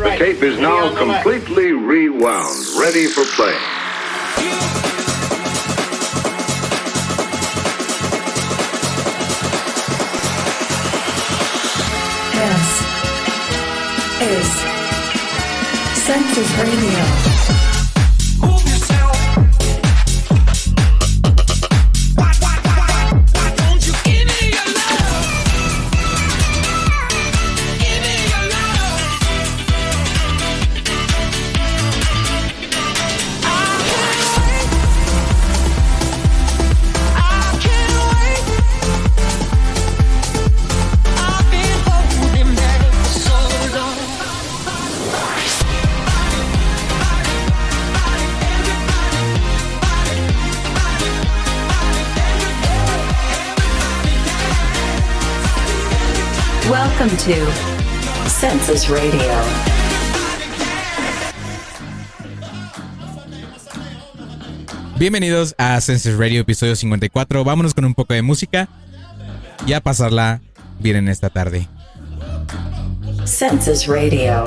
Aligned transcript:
The 0.00 0.16
tape 0.16 0.42
is 0.42 0.58
now 0.58 0.96
completely 0.96 1.72
rewound, 1.72 2.56
ready 2.78 3.06
for 3.06 3.22
play. 3.36 3.54
This 12.32 12.80
is 14.22 14.48
Census 16.02 16.50
Radio. 16.58 17.69
To 57.24 57.34
Census 58.30 58.88
Radio. 58.88 59.12
Bienvenidos 64.98 65.54
a 65.58 65.78
Census 65.82 66.16
Radio, 66.16 66.40
episodio 66.40 66.74
54. 66.74 67.44
Vámonos 67.44 67.74
con 67.74 67.84
un 67.84 67.94
poco 67.94 68.14
de 68.14 68.22
música 68.22 68.70
y 69.66 69.74
a 69.74 69.82
pasarla 69.82 70.40
bien 70.78 70.96
en 70.96 71.08
esta 71.08 71.28
tarde. 71.28 71.68
Census 73.26 73.86
Radio. 73.86 74.46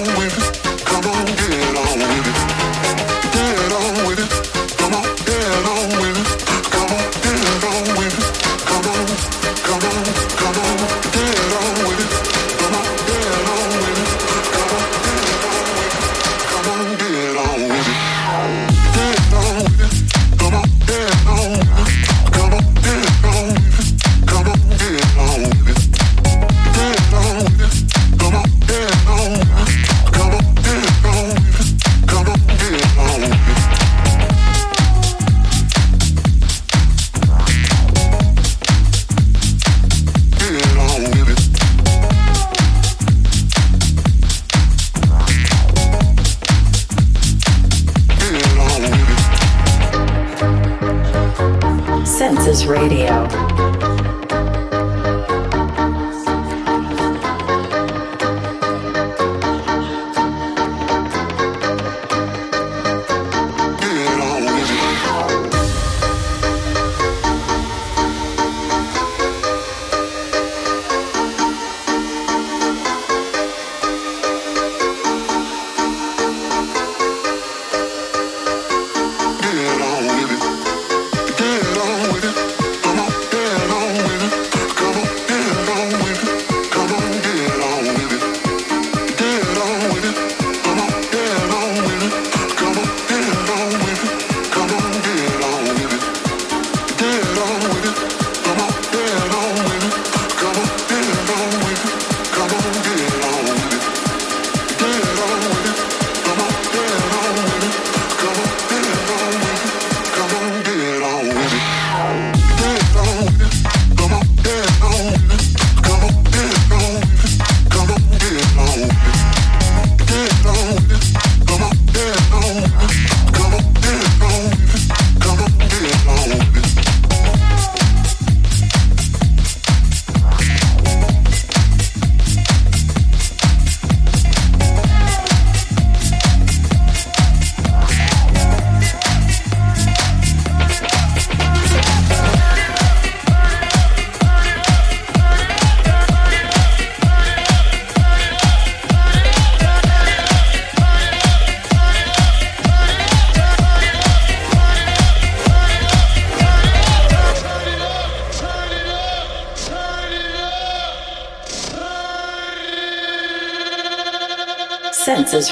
going. 0.00 0.51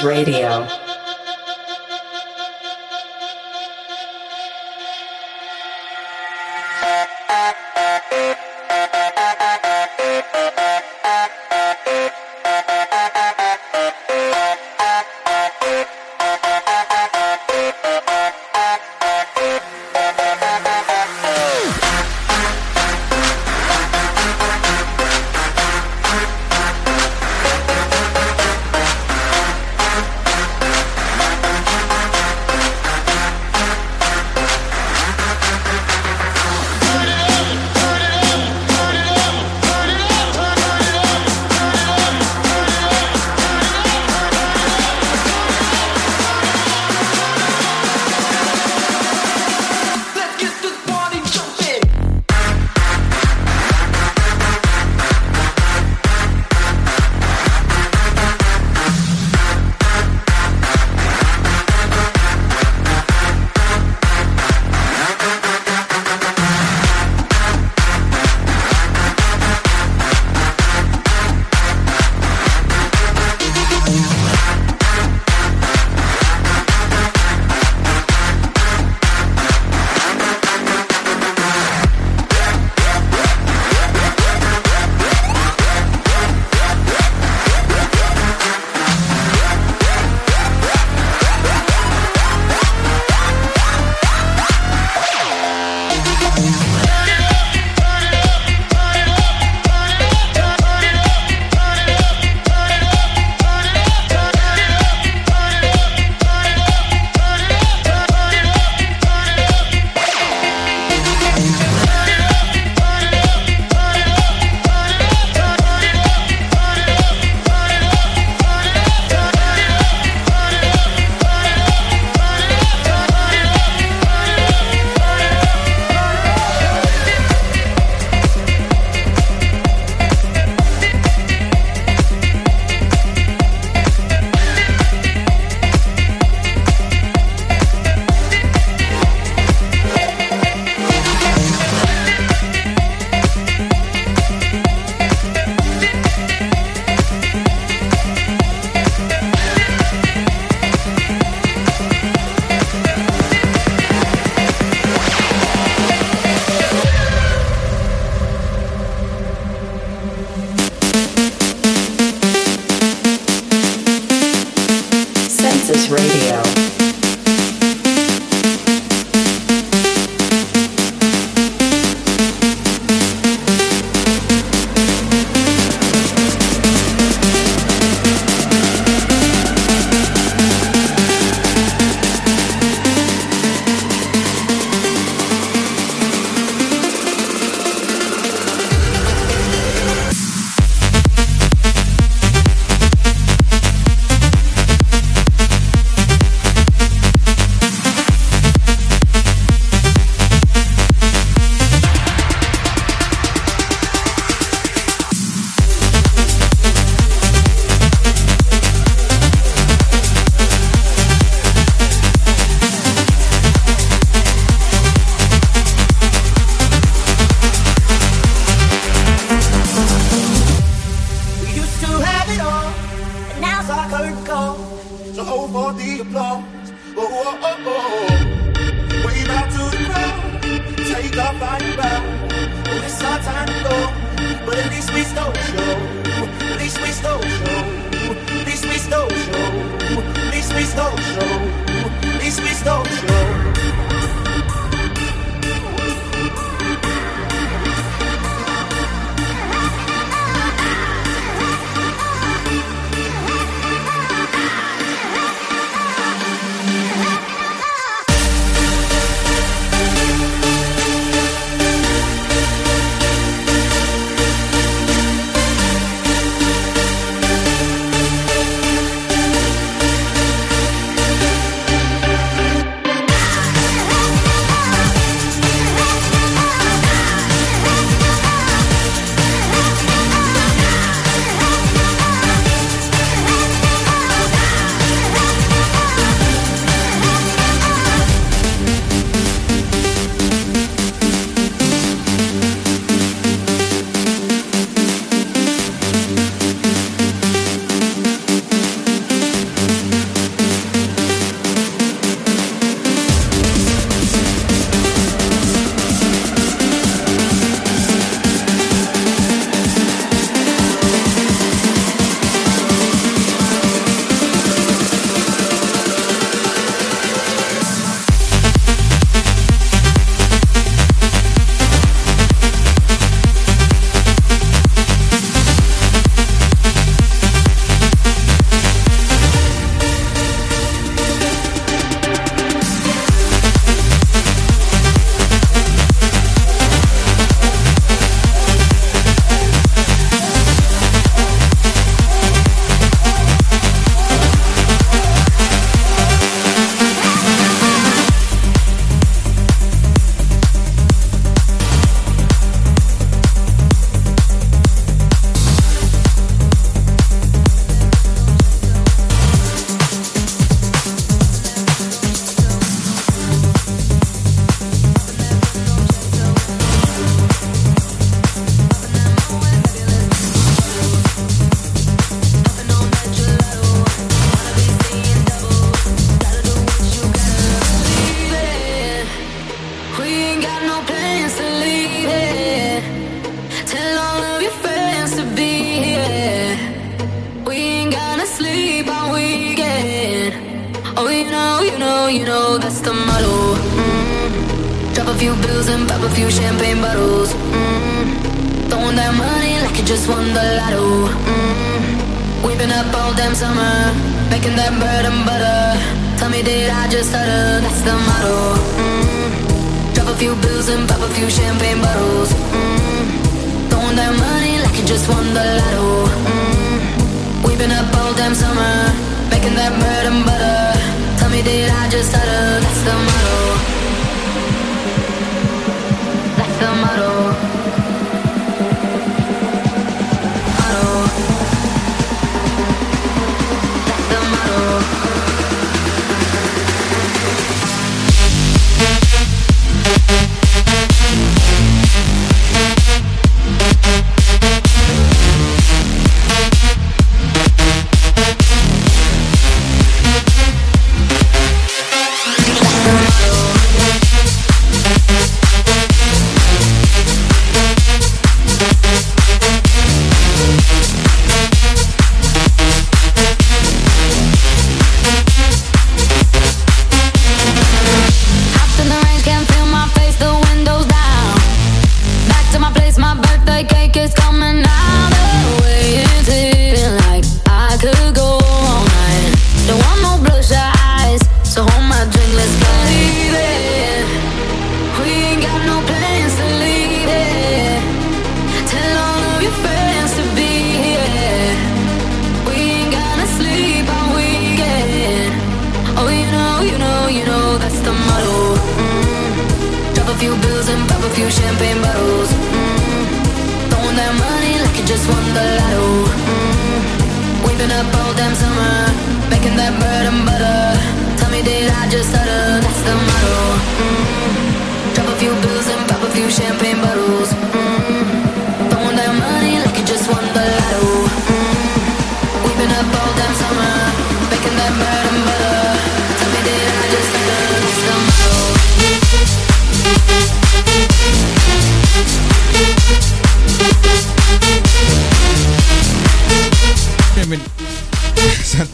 Radio. 0.03 0.40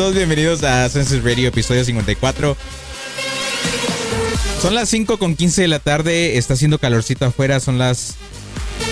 Todos 0.07 0.15
bienvenidos 0.15 0.63
a 0.63 0.87
Census 0.87 1.21
Radio, 1.21 1.49
episodio 1.49 1.83
54. 1.83 2.55
Son 4.61 4.73
las 4.73 4.87
5 4.87 5.19
con 5.19 5.35
15 5.35 5.63
de 5.63 5.67
la 5.67 5.79
tarde, 5.79 6.37
está 6.37 6.53
haciendo 6.53 6.79
calorcito 6.79 7.25
afuera, 7.25 7.59
son 7.59 7.77
las... 7.77 8.15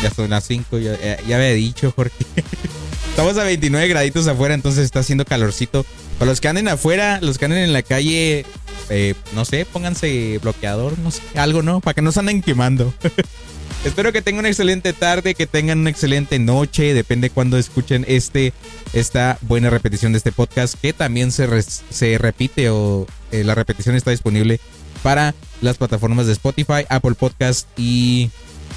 Ya 0.03 0.11
son 0.11 0.29
las 0.29 0.43
5, 0.45 0.77
ya, 0.79 0.97
ya- 1.25 1.35
había 1.37 1.53
dicho, 1.53 1.93
Jorge. 1.95 2.13
Estamos 3.11 3.37
a 3.37 3.45
29 3.45 3.87
graditos 3.87 4.27
afuera, 4.27 4.55
entonces 4.55 4.83
está 4.83 4.99
haciendo 4.99 5.23
calorcito. 5.23 5.85
Para 6.19 6.31
los 6.31 6.41
que 6.41 6.49
anden 6.49 6.67
afuera, 6.67 7.19
los 7.21 7.37
que 7.37 7.45
anden 7.45 7.59
en 7.59 7.71
la 7.71 7.81
calle, 7.81 8.45
eh, 8.89 9.13
no 9.33 9.45
sé, 9.45 9.65
pónganse 9.65 10.37
bloqueador, 10.41 10.99
no 10.99 11.11
sé, 11.11 11.21
algo, 11.35 11.61
¿no? 11.61 11.79
Para 11.79 11.93
que 11.93 12.01
no 12.01 12.11
se 12.11 12.19
anden 12.19 12.41
quemando. 12.41 12.93
Espero 13.85 14.11
que 14.11 14.23
tengan 14.23 14.39
una 14.39 14.49
excelente 14.49 14.93
tarde, 14.93 15.35
que 15.35 15.45
tengan 15.45 15.79
una 15.79 15.91
excelente 15.91 16.39
noche, 16.39 16.93
depende 16.95 17.29
cuando 17.29 17.57
escuchen 17.59 18.03
este, 18.07 18.51
esta 18.93 19.37
buena 19.41 19.69
repetición 19.69 20.11
de 20.11 20.17
este 20.17 20.31
podcast, 20.31 20.73
que 20.81 20.91
también 20.91 21.31
se, 21.31 21.47
se 21.61 22.17
repite 22.17 22.69
o 22.71 23.05
eh, 23.31 23.43
la 23.43 23.53
repetición 23.53 23.95
está 23.95 24.09
disponible 24.09 24.59
para 25.03 25.35
las 25.61 25.77
plataformas 25.77 26.25
de 26.25 26.33
Spotify, 26.33 26.85
Apple 26.89 27.13
Podcast 27.13 27.67
y, 27.77 28.31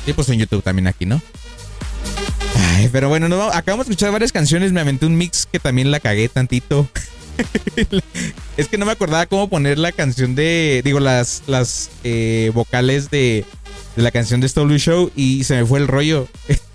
y 0.06 0.12
pues 0.12 0.28
en 0.28 0.40
YouTube 0.40 0.62
también 0.62 0.86
aquí, 0.86 1.06
¿no? 1.06 1.22
Pero 2.92 3.08
bueno, 3.08 3.28
vamos- 3.30 3.56
acabamos 3.56 3.86
de 3.86 3.92
escuchar 3.92 4.12
varias 4.12 4.30
canciones, 4.30 4.72
me 4.72 4.80
aventé 4.80 5.06
un 5.06 5.16
mix 5.16 5.46
que 5.50 5.58
también 5.58 5.90
la 5.90 6.00
cagué 6.00 6.28
tantito. 6.28 6.86
es 8.56 8.68
que 8.68 8.76
no 8.78 8.84
me 8.84 8.92
acordaba 8.92 9.24
cómo 9.26 9.48
poner 9.48 9.78
la 9.78 9.92
canción 9.92 10.34
de, 10.34 10.82
digo, 10.84 11.00
las, 11.00 11.42
las 11.46 11.88
eh, 12.04 12.50
vocales 12.54 13.10
de, 13.10 13.44
de 13.98 14.04
la 14.04 14.12
canción 14.12 14.40
de 14.40 14.48
Stolu 14.48 14.78
Show 14.78 15.10
y 15.16 15.42
se 15.42 15.56
me 15.56 15.66
fue 15.66 15.80
el 15.80 15.88
rollo. 15.88 16.28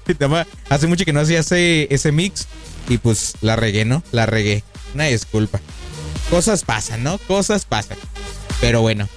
Hace 0.70 0.88
mucho 0.88 1.06
que 1.06 1.14
no 1.14 1.22
hacía 1.22 1.40
ese, 1.40 1.88
ese 1.90 2.12
mix 2.12 2.48
y 2.90 2.98
pues 2.98 3.36
la 3.40 3.56
regué, 3.56 3.86
¿no? 3.86 4.04
La 4.12 4.26
regué. 4.26 4.62
Una 4.94 5.06
disculpa. 5.06 5.62
Cosas 6.30 6.66
pasan, 6.66 7.02
¿no? 7.02 7.18
Cosas 7.20 7.64
pasan. 7.64 7.98
Pero 8.60 8.82
bueno. 8.82 9.08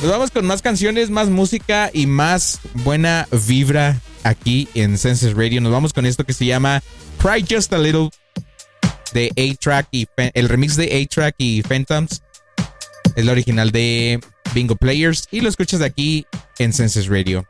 Nos 0.00 0.10
vamos 0.10 0.30
con 0.30 0.46
más 0.46 0.62
canciones, 0.62 1.10
más 1.10 1.28
música 1.28 1.90
y 1.92 2.06
más 2.06 2.58
buena 2.72 3.28
vibra 3.46 4.00
aquí 4.22 4.66
en 4.72 4.96
Senses 4.96 5.34
Radio. 5.34 5.60
Nos 5.60 5.72
vamos 5.72 5.92
con 5.92 6.06
esto 6.06 6.24
que 6.24 6.32
se 6.32 6.46
llama 6.46 6.82
Cry 7.18 7.44
Just 7.48 7.70
a 7.74 7.78
Little 7.78 8.08
de 9.12 9.30
A-Track 9.36 9.88
y 9.90 10.08
el 10.16 10.48
remix 10.48 10.76
de 10.76 11.02
A-Track 11.02 11.34
y 11.36 11.60
Phantoms. 11.60 12.22
Es 13.14 13.26
la 13.26 13.32
original 13.32 13.72
de 13.72 14.20
Bingo 14.54 14.76
Players 14.76 15.28
y 15.30 15.40
lo 15.40 15.48
escuchas 15.48 15.80
aquí 15.80 16.26
en 16.58 16.72
Senses 16.72 17.08
Radio. 17.08 17.46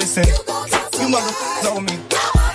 listen. 0.00 0.24
You 1.00 1.08
mother 1.08 1.32
told 1.62 1.84
me. 1.84 2.49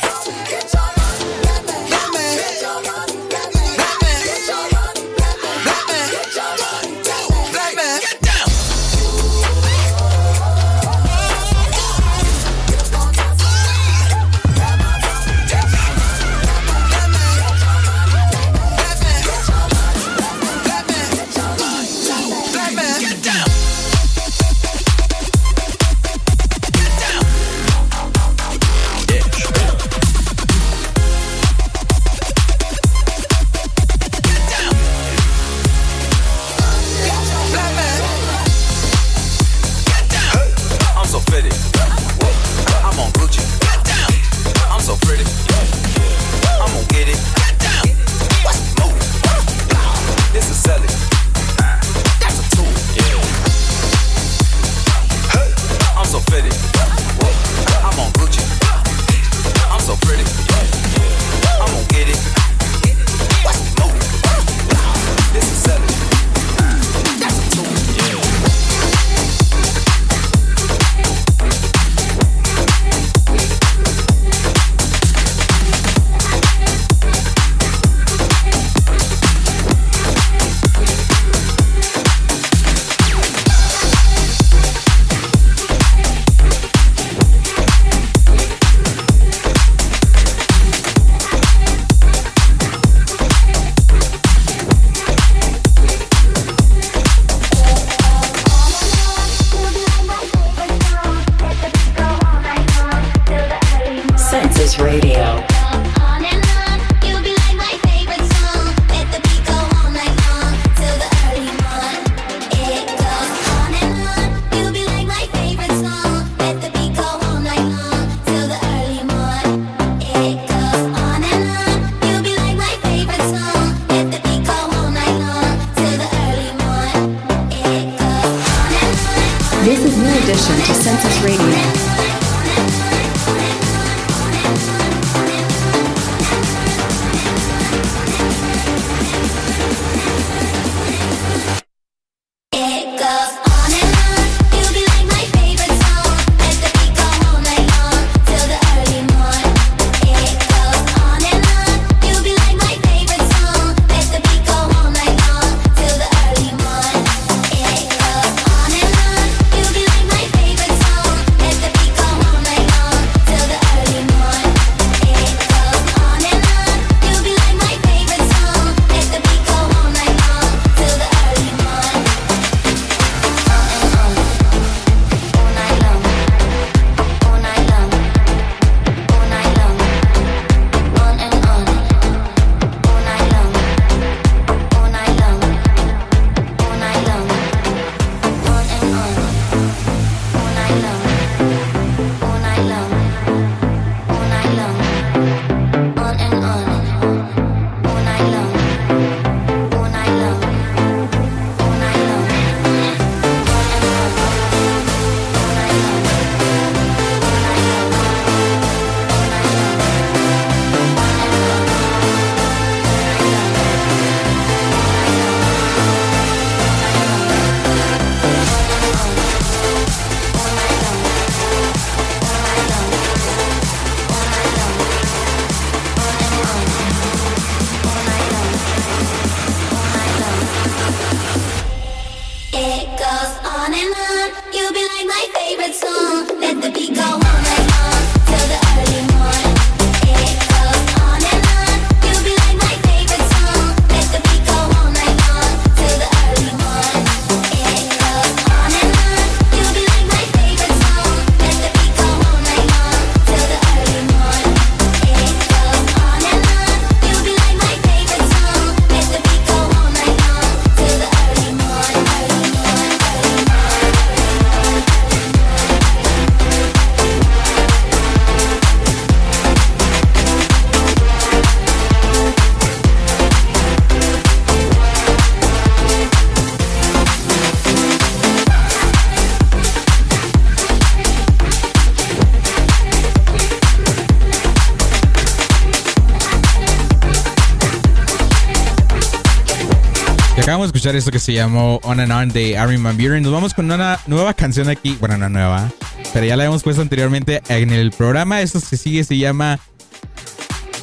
acabamos 290.65 290.71
de 290.71 290.77
escuchar 290.77 290.95
esto 290.95 291.11
que 291.11 291.19
se 291.19 291.33
llamó 291.33 291.79
On 291.83 291.99
and 291.99 292.11
On 292.11 292.29
de 292.29 292.57
Armin 292.57 292.81
Van 292.81 292.97
Buren. 292.97 293.21
Nos 293.21 293.31
vamos 293.31 293.53
con 293.53 293.65
una 293.65 293.99
nueva 294.07 294.33
canción 294.33 294.67
aquí. 294.69 294.97
Bueno, 294.99 295.17
no 295.17 295.29
nueva, 295.29 295.71
pero 296.13 296.25
ya 296.25 296.35
la 296.35 296.45
hemos 296.45 296.63
puesto 296.63 296.81
anteriormente 296.81 297.41
en 297.49 297.71
el 297.71 297.91
programa. 297.91 298.41
Esto 298.41 298.59
que 298.67 298.77
sigue 298.77 299.03
se 299.03 299.17
llama. 299.17 299.59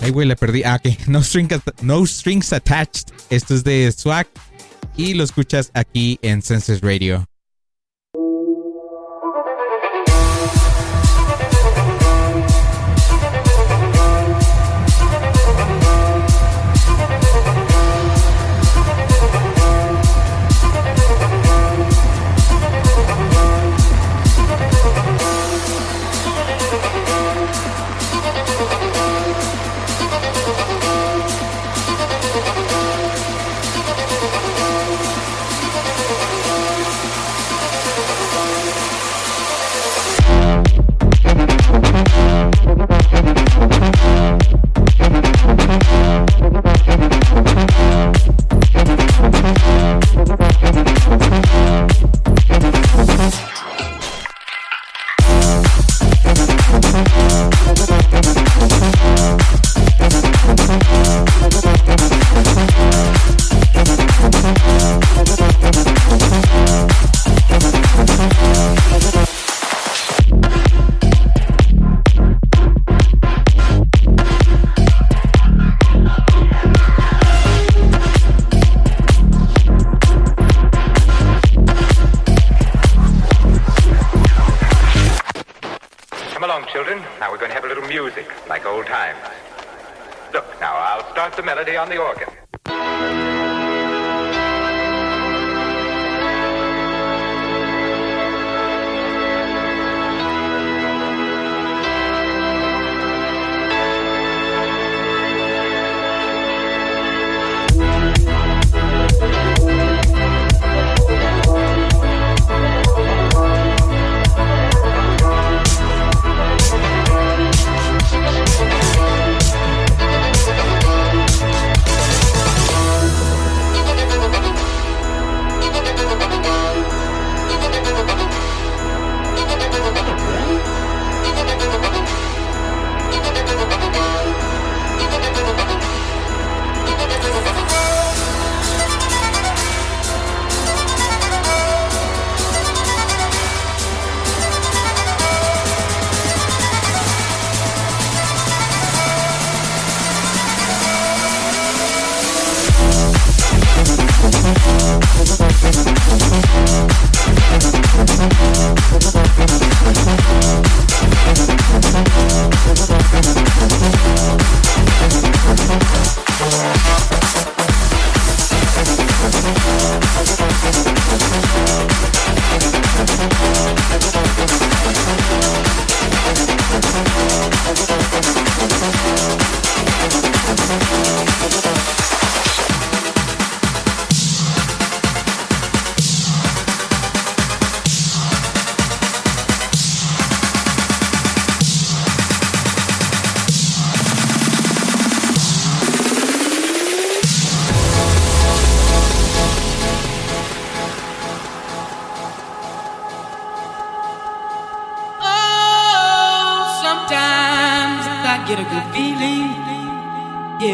Ay, 0.00 0.10
güey, 0.10 0.28
la 0.28 0.36
perdí. 0.36 0.62
Ah, 0.62 0.76
ok. 0.76 1.08
No, 1.08 1.22
string, 1.22 1.48
no 1.80 2.06
Strings 2.06 2.52
Attached. 2.52 3.12
Esto 3.30 3.54
es 3.54 3.64
de 3.64 3.90
Swag 3.92 4.28
y 4.96 5.14
lo 5.14 5.24
escuchas 5.24 5.70
aquí 5.74 6.18
en 6.22 6.42
Senses 6.42 6.80
Radio. 6.80 7.26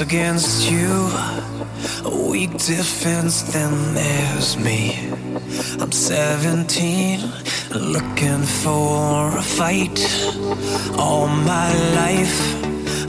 Against 0.00 0.70
you. 0.70 1.10
A 2.04 2.30
weak 2.30 2.52
defense, 2.52 3.42
then 3.42 3.94
there's 3.94 4.56
me. 4.56 5.10
I'm 5.80 5.92
17, 5.92 7.20
looking 7.74 8.42
for 8.42 9.36
a 9.36 9.42
fight. 9.42 9.98
All 10.98 11.26
my 11.26 11.72
life, 11.94 12.40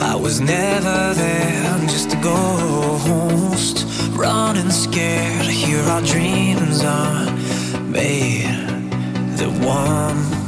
I 0.01 0.15
was 0.15 0.41
never 0.41 1.13
there, 1.13 1.79
just 1.87 2.13
a 2.13 2.21
ghost. 2.21 3.85
Running 4.11 4.71
scared, 4.71 5.45
here 5.45 5.83
our 5.83 6.01
dreams 6.01 6.83
are 6.83 7.31
made. 7.81 8.45
The 9.37 9.49
one 9.61 10.40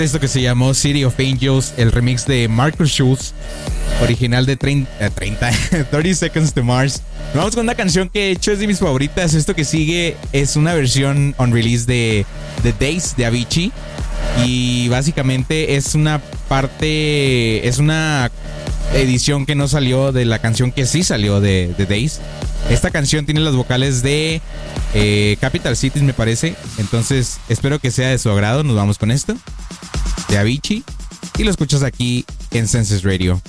esto 0.00 0.20
que 0.20 0.28
se 0.28 0.40
llamó 0.40 0.72
City 0.72 1.04
of 1.04 1.18
Angels, 1.18 1.74
el 1.76 1.92
remix 1.92 2.24
de 2.26 2.48
Marcus 2.48 2.90
Schultz, 2.90 3.34
original 4.02 4.46
de 4.46 4.56
30, 4.56 4.90
eh, 4.98 5.10
30 5.10 5.50
30 5.90 6.14
Seconds 6.14 6.54
to 6.54 6.64
Mars. 6.64 7.02
Vamos 7.34 7.54
con 7.54 7.64
una 7.64 7.74
canción 7.74 8.08
que 8.08 8.20
de 8.20 8.30
hecho 8.30 8.52
es 8.52 8.58
de 8.58 8.66
mis 8.66 8.78
favoritas. 8.78 9.34
Esto 9.34 9.54
que 9.54 9.64
sigue 9.64 10.16
es 10.32 10.56
una 10.56 10.72
versión 10.72 11.34
on 11.36 11.52
release 11.52 11.84
de 11.84 12.24
The 12.62 12.72
Days 12.72 13.16
de 13.16 13.26
Avicii. 13.26 13.72
Y 14.46 14.88
básicamente 14.88 15.76
es 15.76 15.94
una 15.94 16.20
parte, 16.48 17.68
es 17.68 17.78
una 17.78 18.30
edición 18.94 19.44
que 19.44 19.54
no 19.54 19.68
salió 19.68 20.12
de 20.12 20.24
la 20.24 20.38
canción 20.38 20.72
que 20.72 20.86
sí 20.86 21.02
salió 21.02 21.40
de 21.40 21.74
The 21.76 21.86
Days. 21.86 22.20
Esta 22.70 22.90
canción 22.90 23.26
tiene 23.26 23.40
las 23.40 23.54
vocales 23.54 24.02
de 24.02 24.40
eh, 24.94 25.36
Capital 25.40 25.76
Cities, 25.76 26.02
me 26.02 26.14
parece. 26.14 26.54
Entonces, 26.78 27.38
espero 27.48 27.78
que 27.78 27.90
sea 27.90 28.08
de 28.08 28.18
su 28.18 28.30
agrado. 28.30 28.64
Nos 28.64 28.76
vamos 28.76 28.98
con 28.98 29.10
esto. 29.10 29.34
De 30.28 30.38
Avicii. 30.38 30.84
Y 31.38 31.44
lo 31.44 31.50
escuchas 31.50 31.82
aquí 31.82 32.24
en 32.50 32.68
Senses 32.68 33.02
Radio. 33.02 33.40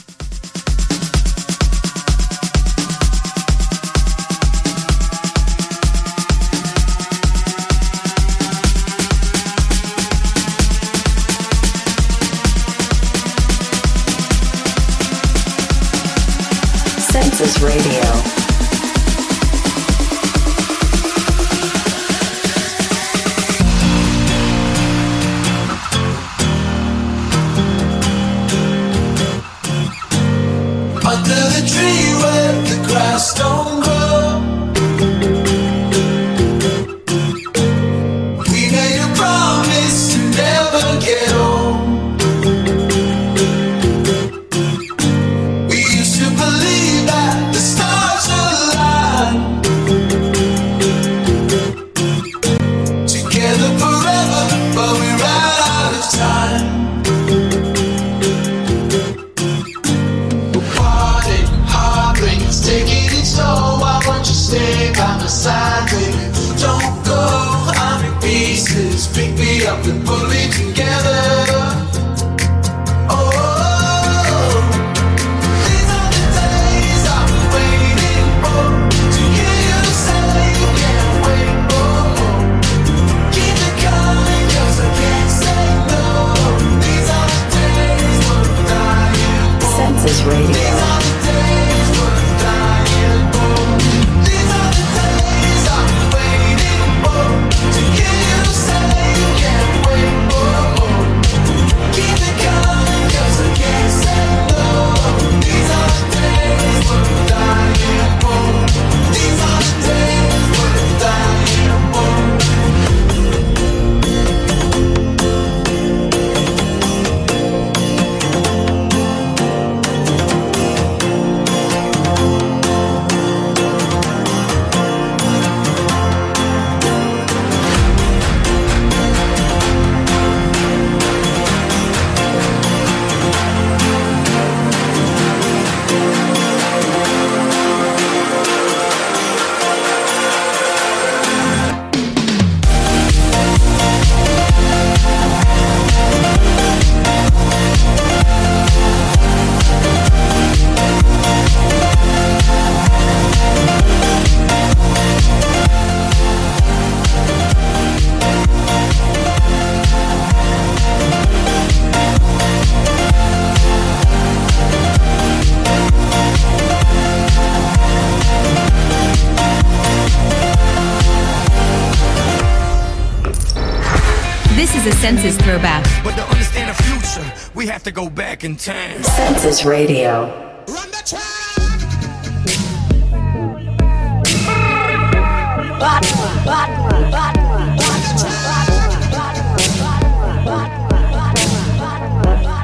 Census 175.23 175.45
throwback. 175.45 176.03
But 176.03 176.15
to 176.15 176.23
understand 176.29 176.69
the 176.69 176.83
future, 176.83 177.51
we 177.55 177.65
have 177.67 177.83
to 177.83 177.91
go 177.91 178.09
back 178.09 178.43
in 178.43 178.57
time. 178.57 179.01
Census 179.03 179.63
Radio. 179.63 180.27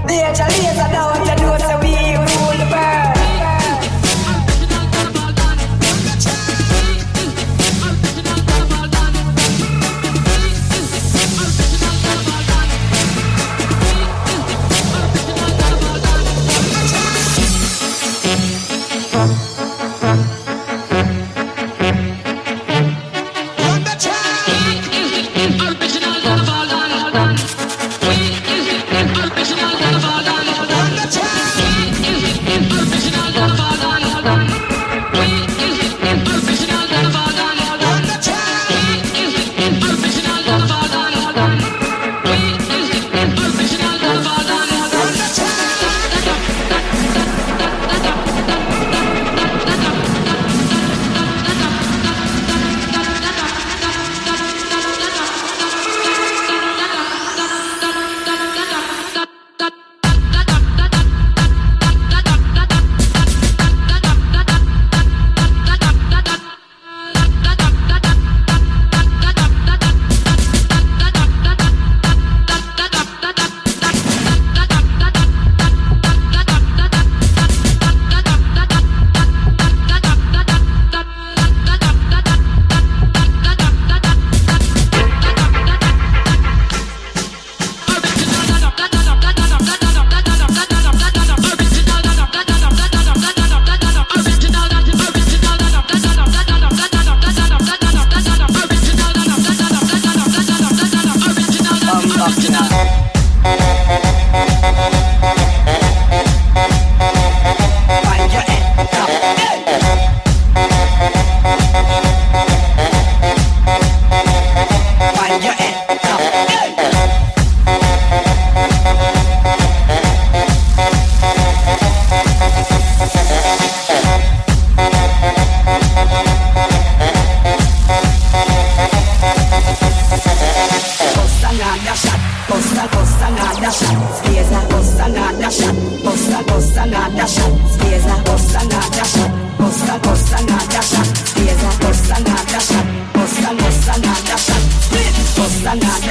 Danger 0.07 0.43
laser 0.43 0.91
down, 0.91 0.91
you 0.91 0.93
know 0.93 1.13
so 1.13 1.18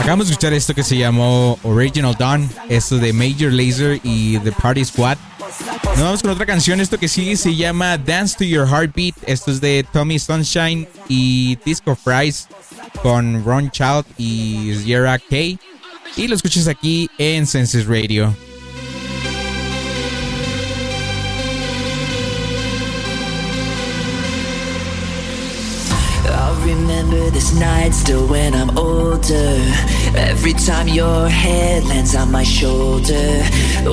Acabamos 0.00 0.26
de 0.26 0.32
escuchar 0.32 0.52
esto 0.52 0.74
que 0.74 0.82
se 0.82 0.96
llamó 0.96 1.58
Original 1.62 2.16
Dawn, 2.18 2.50
esto 2.68 2.98
de 2.98 3.12
Major 3.12 3.52
Laser 3.52 4.00
y 4.02 4.38
The 4.40 4.50
Party 4.50 4.84
Squad. 4.84 5.16
Nos 5.84 6.00
vamos 6.00 6.22
con 6.22 6.30
otra 6.32 6.46
canción, 6.46 6.80
esto 6.80 6.98
que 6.98 7.06
sigue 7.06 7.36
se 7.36 7.54
llama 7.54 7.98
Dance 7.98 8.36
to 8.38 8.44
Your 8.44 8.66
Heartbeat, 8.66 9.14
esto 9.26 9.52
es 9.52 9.60
de 9.60 9.86
Tommy 9.92 10.18
Sunshine 10.18 10.88
y 11.08 11.56
Disco 11.64 11.94
Fries 11.94 12.48
con 13.02 13.44
Ron 13.44 13.70
Child 13.70 14.06
y 14.18 14.74
Sierra 14.82 15.18
K. 15.18 15.36
Y 16.16 16.28
lo 16.28 16.34
escuchas 16.34 16.66
aquí 16.66 17.08
en 17.18 17.46
Senses 17.46 17.86
Radio. 17.86 18.34
Remember 27.02 27.30
this 27.30 27.54
night 27.58 27.92
still 27.92 28.26
when 28.26 28.54
I'm 28.54 28.76
older. 28.78 29.56
Every 30.16 30.52
time 30.52 30.88
your 30.88 31.28
head 31.28 31.84
lands 31.84 32.14
on 32.14 32.30
my 32.30 32.44
shoulder, 32.44 33.42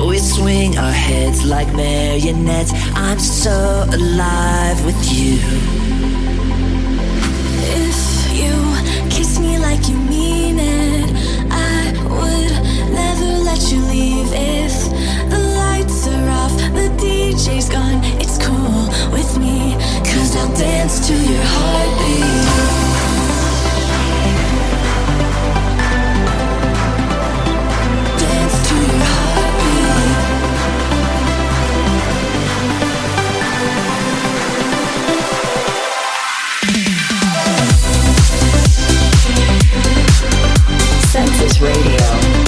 we 0.06 0.18
swing 0.18 0.78
our 0.78 0.92
heads 0.92 1.44
like 1.44 1.72
marionettes. 1.74 2.72
I'm 2.94 3.18
so 3.18 3.84
alive 3.92 4.84
with 4.84 5.00
you. 5.12 5.38
If 7.82 8.00
you 8.40 8.54
kiss 9.10 9.38
me 9.38 9.58
like 9.58 9.88
you 9.88 9.96
mean 9.96 10.58
it, 10.58 11.10
I 11.50 11.92
would 12.14 12.92
never 12.92 13.44
let 13.44 13.60
you 13.72 13.80
leave. 13.86 14.28
If 14.32 14.74
the 15.30 15.38
lights 15.38 16.06
are 16.06 16.28
off, 16.28 16.56
the 16.74 16.88
DJ's 17.02 17.68
gone, 17.68 18.00
it's 18.20 18.38
cool 18.38 18.86
with 19.12 19.38
me. 19.38 19.74
Cause 20.04 20.36
I'll 20.36 20.54
dance 20.56 21.06
to 21.08 21.14
your 21.14 21.44
heartbeat. 21.44 22.89
Census 41.10 41.60
Radio. 41.60 42.39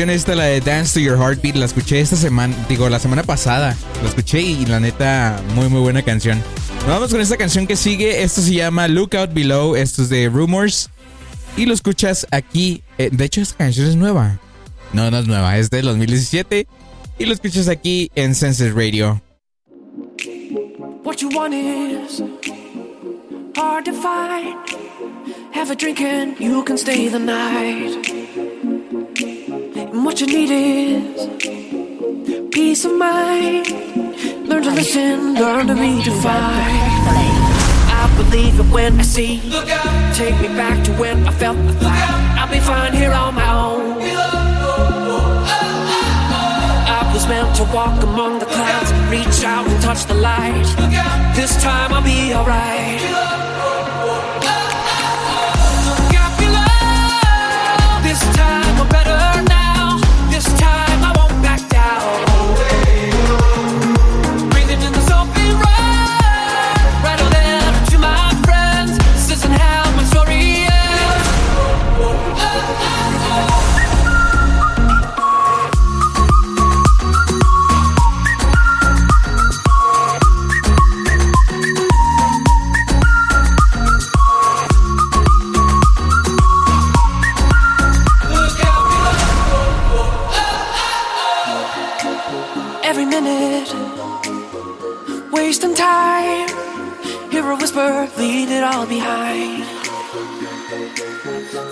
Canción 0.00 0.16
esta, 0.16 0.34
la 0.34 0.44
de 0.44 0.62
Dance 0.62 0.94
to 0.94 1.00
Your 1.00 1.18
Heartbeat. 1.18 1.56
La 1.56 1.66
escuché 1.66 2.00
esta 2.00 2.16
semana, 2.16 2.56
digo, 2.70 2.88
la 2.88 2.98
semana 2.98 3.22
pasada. 3.22 3.76
La 4.02 4.08
escuché 4.08 4.40
y 4.40 4.64
la 4.64 4.80
neta, 4.80 5.42
muy, 5.54 5.68
muy 5.68 5.80
buena 5.80 6.00
canción. 6.00 6.42
Vamos 6.88 7.10
con 7.10 7.20
esta 7.20 7.36
canción 7.36 7.66
que 7.66 7.76
sigue. 7.76 8.22
Esto 8.22 8.40
se 8.40 8.54
llama 8.54 8.88
Look 8.88 9.14
Out 9.14 9.34
Below. 9.34 9.76
Esto 9.76 10.00
es 10.00 10.08
de 10.08 10.30
Rumors. 10.30 10.88
Y 11.58 11.66
lo 11.66 11.74
escuchas 11.74 12.26
aquí. 12.30 12.82
eh, 12.96 13.10
de 13.12 13.24
hecho, 13.26 13.42
esta 13.42 13.58
canción 13.58 13.88
es 13.88 13.96
nueva. 13.96 14.40
No, 14.94 15.10
no 15.10 15.18
es 15.18 15.26
nueva, 15.26 15.58
es 15.58 15.68
del 15.68 15.84
2017. 15.84 16.66
Y 17.18 17.24
lo 17.26 17.34
escuchas 17.34 17.68
aquí 17.68 18.10
en 18.14 18.34
Senses 18.34 18.72
Radio. 18.72 19.20
What 21.04 21.16
you 21.16 21.28
want 21.28 21.52
is 21.52 22.22
hard 23.54 23.84
to 23.84 23.92
find. 23.92 24.56
Have 25.52 25.70
a 25.70 25.76
drink 25.76 26.00
and 26.00 26.40
you 26.40 26.64
can 26.64 26.78
stay 26.78 27.08
the 27.10 27.18
night. 27.18 28.09
What 30.10 30.20
you 30.20 30.26
need 30.26 30.50
is 30.50 31.28
peace 32.50 32.84
of 32.84 32.96
mind. 32.96 33.70
Learn 34.48 34.64
to 34.64 34.72
listen, 34.72 35.34
learn 35.34 35.68
to 35.68 35.74
redefine. 35.74 36.24
I 38.02 38.12
believe 38.16 38.58
it 38.58 38.66
when 38.72 38.98
I 38.98 39.02
see. 39.02 39.38
Take 40.14 40.34
me 40.40 40.48
back 40.48 40.82
to 40.86 40.92
when 40.94 41.28
I 41.28 41.30
felt 41.30 41.64
the 41.64 41.74
fight. 41.74 42.10
I'll 42.36 42.50
be 42.50 42.58
fine 42.58 42.92
here 42.92 43.12
on 43.12 43.36
my 43.36 43.54
own. 43.54 44.02
I 46.88 47.08
was 47.14 47.28
meant 47.28 47.54
to 47.58 47.64
walk 47.72 48.02
among 48.02 48.40
the 48.40 48.46
clouds, 48.46 48.92
reach 49.12 49.44
out 49.44 49.64
and 49.68 49.80
touch 49.80 50.06
the 50.06 50.14
light. 50.14 50.66
This 51.36 51.56
time 51.62 51.92
I'll 51.92 52.02
be 52.02 52.34
alright. 52.34 53.29
Whisper, 97.70 98.08
leave 98.20 98.50
it 98.50 98.64
all 98.64 98.86
behind. 98.86 99.64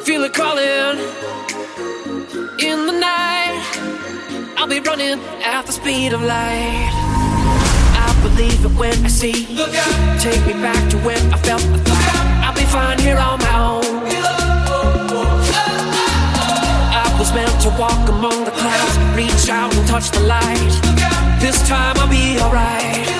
Feel 0.05 0.25
it 0.25 0.33
calling 0.33 0.99
in 2.61 2.87
the 2.87 2.93
night. 2.93 3.59
I'll 4.57 4.69
be 4.69 4.81
running 4.81 5.19
at 5.43 5.67
the 5.67 5.73
speed 5.73 6.13
of 6.13 6.23
light. 6.23 6.91
I 8.07 8.21
believe 8.23 8.65
it 8.65 8.79
when 8.79 9.05
I 9.05 9.09
see. 9.09 9.47
Take 10.21 10.45
me 10.47 10.53
back 10.63 10.91
to 10.91 10.99
when 10.99 11.21
I 11.33 11.39
felt 11.39 11.63
the 11.63 11.79
fight. 11.79 12.45
I'll 12.45 12.55
be 12.55 12.65
fine 12.65 12.99
here 13.01 13.19
on 13.19 13.39
my 13.41 13.59
own. 13.59 13.85
I 16.95 17.17
was 17.19 17.33
meant 17.35 17.61
to 17.63 17.71
walk 17.71 18.09
among 18.09 18.45
the 18.45 18.53
clouds, 18.53 18.99
reach 19.17 19.49
out 19.51 19.75
and 19.75 19.89
touch 19.89 20.11
the 20.11 20.21
light. 20.21 21.41
This 21.41 21.67
time 21.69 21.97
I'll 21.99 22.09
be 22.09 22.39
alright. 22.41 23.18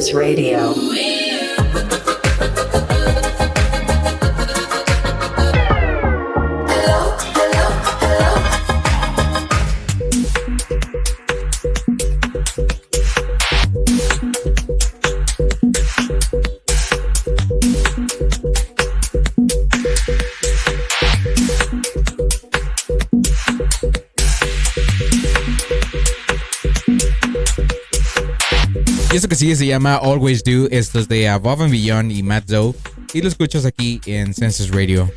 To 0.00 0.06
Census 0.06 0.14
Radio. 0.14 0.79
Sigue 29.40 29.56
se 29.56 29.66
llama 29.66 29.94
Always 29.94 30.44
Do. 30.44 30.68
Esto 30.70 30.98
es 30.98 31.08
de 31.08 31.26
Above 31.26 31.62
and 31.62 31.72
Beyond 31.72 32.12
y 32.12 32.22
Matt 32.22 32.50
Zoe. 32.50 32.74
Y 33.14 33.22
lo 33.22 33.28
escuchas 33.28 33.64
aquí 33.64 33.98
en 34.04 34.34
Census 34.34 34.68
Radio. 34.70 35.10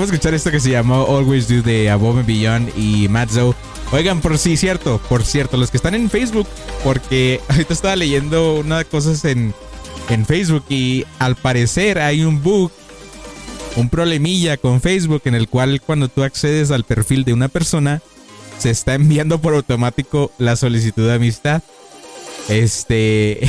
Acabo 0.00 0.12
de 0.12 0.16
escuchar 0.16 0.32
esto 0.32 0.50
que 0.50 0.60
se 0.60 0.70
llamó 0.70 1.14
Always 1.14 1.46
Do 1.46 1.60
de 1.60 1.90
Above 1.90 2.20
and 2.20 2.26
Beyond 2.26 2.72
y 2.74 3.06
Matzo. 3.08 3.54
Oigan, 3.92 4.22
por 4.22 4.38
sí, 4.38 4.56
cierto, 4.56 4.98
por 5.10 5.22
cierto, 5.22 5.58
los 5.58 5.70
que 5.70 5.76
están 5.76 5.94
en 5.94 6.08
Facebook, 6.08 6.46
porque 6.82 7.38
ahorita 7.48 7.74
estaba 7.74 7.96
leyendo 7.96 8.54
unas 8.54 8.86
cosas 8.86 9.22
en, 9.26 9.52
en 10.08 10.24
Facebook 10.24 10.64
y 10.70 11.04
al 11.18 11.36
parecer 11.36 11.98
hay 11.98 12.24
un 12.24 12.42
bug, 12.42 12.72
un 13.76 13.90
problemilla 13.90 14.56
con 14.56 14.80
Facebook 14.80 15.20
en 15.26 15.34
el 15.34 15.48
cual 15.48 15.82
cuando 15.82 16.08
tú 16.08 16.22
accedes 16.22 16.70
al 16.70 16.84
perfil 16.84 17.24
de 17.24 17.34
una 17.34 17.48
persona, 17.48 18.00
se 18.56 18.70
está 18.70 18.94
enviando 18.94 19.38
por 19.42 19.52
automático 19.52 20.32
la 20.38 20.56
solicitud 20.56 21.06
de 21.06 21.12
amistad. 21.12 21.62
Este... 22.48 23.46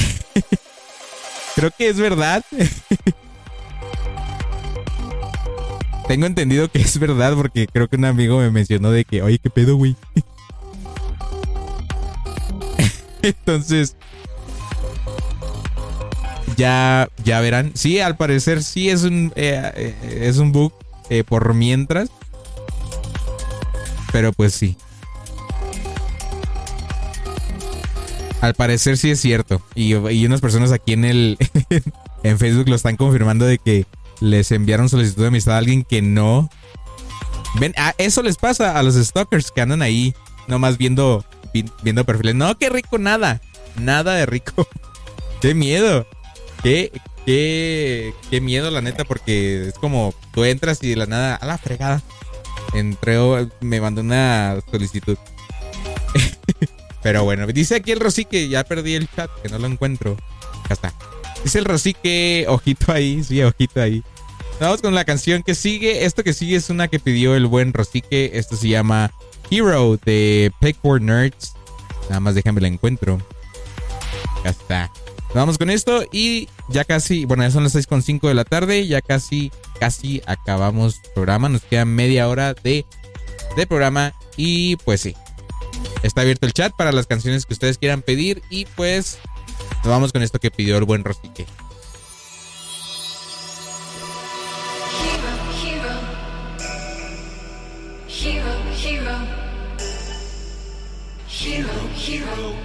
Creo 1.55 1.71
que 1.77 1.87
es 1.87 1.95
verdad. 1.95 2.43
Tengo 6.11 6.25
entendido 6.25 6.69
que 6.69 6.81
es 6.81 6.99
verdad 6.99 7.35
porque 7.35 7.67
creo 7.67 7.87
que 7.87 7.95
un 7.95 8.03
amigo 8.03 8.37
me 8.37 8.51
mencionó 8.51 8.91
de 8.91 9.05
que, 9.05 9.21
oye, 9.21 9.39
¿qué 9.39 9.49
pedo, 9.49 9.77
güey? 9.77 9.95
Entonces, 13.21 13.95
ya, 16.57 17.07
ya 17.23 17.39
verán. 17.39 17.71
Sí, 17.75 18.01
al 18.01 18.17
parecer 18.17 18.61
sí 18.61 18.89
es 18.89 19.03
un, 19.03 19.31
eh, 19.37 19.71
eh, 19.73 20.19
es 20.23 20.37
un 20.37 20.51
bug 20.51 20.73
eh, 21.09 21.23
por 21.23 21.53
mientras. 21.53 22.09
Pero 24.11 24.33
pues 24.33 24.53
sí. 24.53 24.75
Al 28.41 28.53
parecer 28.53 28.97
sí 28.97 29.11
es 29.11 29.21
cierto. 29.21 29.61
Y, 29.75 29.95
y 29.95 30.25
unas 30.25 30.41
personas 30.41 30.73
aquí 30.73 30.91
en 30.91 31.05
el 31.05 31.37
en 32.23 32.37
Facebook 32.37 32.67
lo 32.67 32.75
están 32.75 32.97
confirmando 32.97 33.45
de 33.45 33.59
que 33.59 33.85
les 34.21 34.51
enviaron 34.51 34.87
solicitud 34.87 35.23
de 35.23 35.27
amistad 35.27 35.55
a 35.55 35.57
alguien 35.57 35.83
que 35.83 36.01
no. 36.01 36.49
Ven, 37.59 37.73
a 37.77 37.93
eso 37.97 38.23
les 38.23 38.37
pasa 38.37 38.77
a 38.79 38.83
los 38.83 38.95
stalkers 38.95 39.51
que 39.51 39.59
andan 39.61 39.81
ahí 39.81 40.13
nomás 40.47 40.77
viendo, 40.77 41.25
vi- 41.53 41.69
viendo 41.83 42.05
perfiles. 42.05 42.35
No, 42.35 42.57
qué 42.57 42.69
rico, 42.69 42.97
nada. 42.97 43.41
Nada 43.75 44.13
de 44.15 44.25
rico. 44.25 44.65
qué 45.41 45.53
miedo. 45.53 46.07
Qué, 46.63 46.91
qué, 47.25 48.13
qué 48.29 48.39
miedo, 48.39 48.71
la 48.71 48.81
neta, 48.81 49.03
porque 49.03 49.67
es 49.67 49.73
como 49.73 50.13
tú 50.33 50.45
entras 50.45 50.81
y 50.81 50.89
de 50.89 50.95
la 50.95 51.07
nada, 51.07 51.35
a 51.35 51.45
la 51.45 51.57
fregada. 51.57 52.01
Entré, 52.73 53.17
me 53.59 53.81
mandó 53.81 54.01
una 54.01 54.57
solicitud. 54.71 55.17
Pero 57.03 57.23
bueno, 57.23 57.47
dice 57.47 57.75
aquí 57.75 57.91
el 57.91 57.99
Rosique, 57.99 58.47
ya 58.47 58.63
perdí 58.63 58.93
el 58.93 59.09
chat, 59.09 59.29
que 59.41 59.49
no 59.49 59.57
lo 59.57 59.67
encuentro. 59.67 60.15
Acá 60.63 60.75
está. 60.75 60.93
Dice 61.43 61.57
el 61.59 61.65
Rosique, 61.65 62.45
ojito 62.47 62.91
ahí, 62.91 63.23
sí, 63.23 63.41
ojito 63.41 63.81
ahí. 63.81 64.03
Vamos 64.61 64.83
con 64.83 64.93
la 64.93 65.05
canción 65.05 65.41
que 65.41 65.55
sigue. 65.55 66.05
Esto 66.05 66.23
que 66.23 66.33
sigue 66.33 66.55
es 66.55 66.69
una 66.69 66.87
que 66.87 66.99
pidió 66.99 67.35
el 67.35 67.47
buen 67.47 67.73
Rosique. 67.73 68.29
Esto 68.35 68.55
se 68.55 68.67
llama 68.67 69.11
Hero 69.49 69.97
de 70.05 70.51
Pegboard 70.59 71.01
Nerds. 71.01 71.55
Nada 72.09 72.19
más 72.19 72.35
déjame 72.35 72.61
la 72.61 72.67
encuentro. 72.67 73.19
Ya 74.43 74.51
está. 74.51 74.91
Vamos 75.33 75.57
con 75.57 75.71
esto 75.71 76.03
y 76.11 76.47
ya 76.69 76.83
casi, 76.85 77.25
bueno, 77.25 77.41
ya 77.41 77.49
son 77.49 77.63
las 77.63 77.73
6.5 77.73 78.27
de 78.27 78.35
la 78.35 78.43
tarde, 78.43 78.85
ya 78.85 79.01
casi, 79.01 79.51
casi 79.79 80.21
acabamos 80.27 81.01
el 81.05 81.11
programa. 81.15 81.49
Nos 81.49 81.63
queda 81.63 81.85
media 81.85 82.29
hora 82.29 82.53
de, 82.53 82.85
de 83.57 83.65
programa 83.65 84.13
y 84.37 84.75
pues 84.75 85.01
sí. 85.01 85.15
Está 86.03 86.21
abierto 86.21 86.45
el 86.45 86.53
chat 86.53 86.71
para 86.75 86.91
las 86.91 87.07
canciones 87.07 87.47
que 87.47 87.53
ustedes 87.53 87.79
quieran 87.79 88.03
pedir 88.03 88.43
y 88.51 88.65
pues 88.75 89.17
nos 89.77 89.87
vamos 89.87 90.13
con 90.13 90.21
esto 90.21 90.37
que 90.37 90.51
pidió 90.51 90.77
el 90.77 90.85
buen 90.85 91.03
Rosique. 91.03 91.47
Hero, 101.41 101.73
hero. 101.95 102.55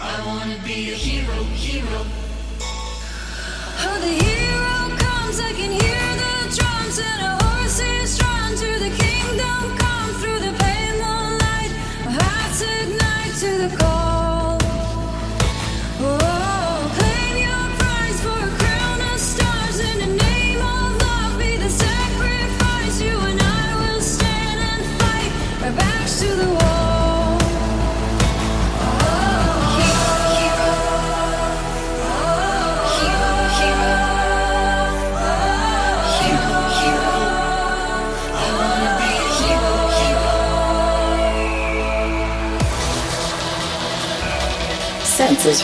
I 0.00 0.24
wanna 0.24 0.56
be 0.64 0.92
a 0.92 0.94
hero, 0.94 1.42
hero. 1.42 2.06
Oh, 3.84 3.98
the 4.00 4.24
hero 4.24 4.31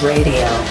Radio. 0.02 0.67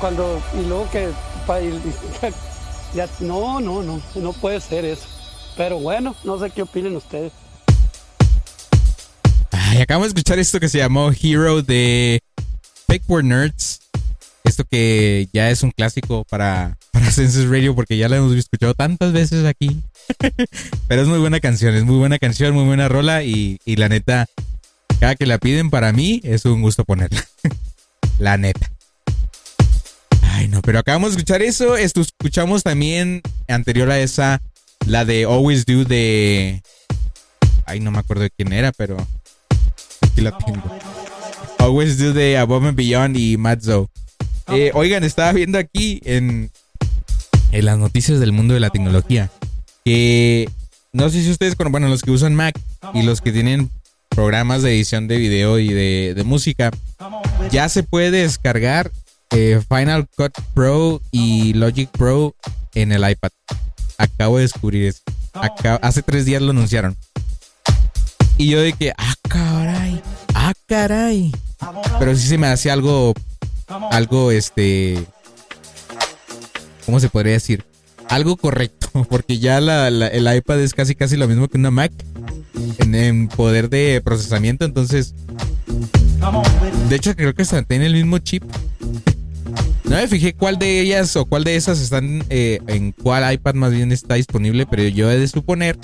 Cuando 0.00 0.42
y 0.54 0.66
luego 0.66 0.88
que 0.90 1.08
ya 2.94 3.08
no, 3.20 3.60
no, 3.60 3.82
no, 3.82 4.00
no 4.14 4.32
puede 4.32 4.60
ser 4.60 4.84
eso. 4.84 5.06
Pero 5.56 5.78
bueno, 5.78 6.14
no 6.24 6.38
sé 6.38 6.50
qué 6.50 6.62
opinen 6.62 6.96
ustedes. 6.96 7.32
Ay, 9.50 9.82
acabamos 9.82 10.06
de 10.06 10.20
escuchar 10.20 10.38
esto 10.38 10.60
que 10.60 10.68
se 10.68 10.78
llamó 10.78 11.10
Hero 11.10 11.62
de 11.62 12.20
Word 13.08 13.24
Nerds. 13.24 13.80
Esto 14.44 14.64
que 14.64 15.28
ya 15.32 15.50
es 15.50 15.62
un 15.62 15.72
clásico 15.72 16.24
para, 16.30 16.78
para 16.90 17.10
Census 17.10 17.48
Radio 17.50 17.74
porque 17.74 17.98
ya 17.98 18.08
lo 18.08 18.16
hemos 18.16 18.34
escuchado 18.34 18.74
tantas 18.74 19.12
veces 19.12 19.44
aquí. 19.44 19.82
Pero 20.88 21.02
es 21.02 21.08
muy 21.08 21.18
buena 21.18 21.40
canción, 21.40 21.74
es 21.74 21.84
muy 21.84 21.96
buena 21.96 22.18
canción, 22.18 22.54
muy 22.54 22.64
buena 22.64 22.88
rola 22.88 23.24
y, 23.24 23.58
y 23.64 23.76
la 23.76 23.88
neta, 23.88 24.26
cada 25.00 25.16
que 25.16 25.26
la 25.26 25.38
piden 25.38 25.70
para 25.70 25.92
mí 25.92 26.20
es 26.24 26.44
un 26.46 26.62
gusto 26.62 26.84
ponerla. 26.84 27.24
la 28.18 28.38
neta. 28.38 28.70
Ay, 30.38 30.46
no, 30.46 30.62
pero 30.62 30.78
acabamos 30.78 31.10
de 31.10 31.16
escuchar 31.16 31.42
eso. 31.42 31.76
Esto 31.76 32.00
escuchamos 32.00 32.62
también 32.62 33.22
anterior 33.48 33.90
a 33.90 33.98
esa, 33.98 34.40
la 34.86 35.04
de 35.04 35.24
Always 35.24 35.66
Do 35.66 35.84
de... 35.84 36.62
Ay, 37.66 37.80
no 37.80 37.90
me 37.90 37.98
acuerdo 37.98 38.22
de 38.22 38.30
quién 38.30 38.52
era, 38.52 38.70
pero 38.70 38.96
aquí 40.00 40.20
la 40.20 40.38
tengo. 40.38 40.62
Always 41.58 41.98
Do 41.98 42.12
de 42.12 42.38
Above 42.38 42.68
and 42.68 42.76
Beyond 42.76 43.16
y 43.16 43.36
Matzo. 43.36 43.90
Eh, 44.46 44.70
oigan, 44.74 45.02
estaba 45.02 45.32
viendo 45.32 45.58
aquí 45.58 46.00
en, 46.04 46.52
en 47.50 47.64
las 47.64 47.76
noticias 47.76 48.20
del 48.20 48.30
mundo 48.30 48.54
de 48.54 48.60
la 48.60 48.70
tecnología 48.70 49.32
que 49.84 50.48
no 50.92 51.10
sé 51.10 51.24
si 51.24 51.32
ustedes, 51.32 51.56
bueno, 51.56 51.88
los 51.88 52.02
que 52.02 52.12
usan 52.12 52.36
Mac 52.36 52.56
y 52.94 53.02
los 53.02 53.22
que 53.22 53.32
tienen 53.32 53.70
programas 54.08 54.62
de 54.62 54.70
edición 54.70 55.08
de 55.08 55.16
video 55.16 55.58
y 55.58 55.72
de, 55.72 56.12
de 56.14 56.22
música, 56.22 56.70
ya 57.50 57.68
se 57.68 57.82
puede 57.82 58.12
descargar 58.12 58.92
eh, 59.30 59.60
Final 59.68 60.08
Cut 60.16 60.32
Pro 60.54 61.00
y 61.10 61.52
Logic 61.54 61.88
Pro 61.90 62.34
en 62.74 62.92
el 62.92 63.08
iPad. 63.08 63.30
Acabo 63.98 64.36
de 64.36 64.42
descubrir 64.42 64.86
eso. 64.86 65.00
Hace 65.82 66.02
tres 66.02 66.24
días 66.24 66.42
lo 66.42 66.50
anunciaron. 66.50 66.96
Y 68.36 68.50
yo 68.50 68.60
de 68.60 68.72
que, 68.72 68.92
ah, 68.96 69.14
caray, 69.28 70.00
ah, 70.34 70.52
caray. 70.66 71.32
Pero 71.98 72.14
sí 72.14 72.26
se 72.28 72.38
me 72.38 72.46
hace 72.46 72.70
algo, 72.70 73.12
algo, 73.90 74.30
este, 74.30 75.04
¿cómo 76.86 77.00
se 77.00 77.08
podría 77.08 77.32
decir? 77.32 77.64
Algo 78.08 78.36
correcto, 78.36 79.04
porque 79.10 79.38
ya 79.38 79.60
la- 79.60 79.90
la- 79.90 80.06
el 80.08 80.32
iPad 80.34 80.60
es 80.60 80.72
casi 80.72 80.94
casi 80.94 81.16
lo 81.16 81.26
mismo 81.28 81.48
que 81.48 81.58
una 81.58 81.70
Mac 81.72 81.92
en, 82.78 82.94
en 82.94 83.28
poder 83.28 83.68
de 83.68 84.00
procesamiento, 84.04 84.64
entonces, 84.64 85.14
de 86.88 86.96
hecho 86.96 87.14
creo 87.16 87.34
que 87.34 87.42
hasta 87.42 87.62
tiene 87.64 87.86
el 87.86 87.94
mismo 87.94 88.18
chip. 88.18 88.44
No 89.88 89.96
me 89.96 90.06
fijé 90.06 90.34
cuál 90.34 90.58
de 90.58 90.80
ellas 90.82 91.16
o 91.16 91.24
cuál 91.24 91.44
de 91.44 91.56
esas 91.56 91.80
están 91.80 92.22
eh, 92.28 92.60
en 92.66 92.92
cuál 92.92 93.32
iPad 93.32 93.54
más 93.54 93.72
bien 93.72 93.90
está 93.90 94.16
disponible, 94.16 94.66
pero 94.66 94.82
yo 94.82 95.10
he 95.10 95.18
de 95.18 95.26
suponer 95.26 95.78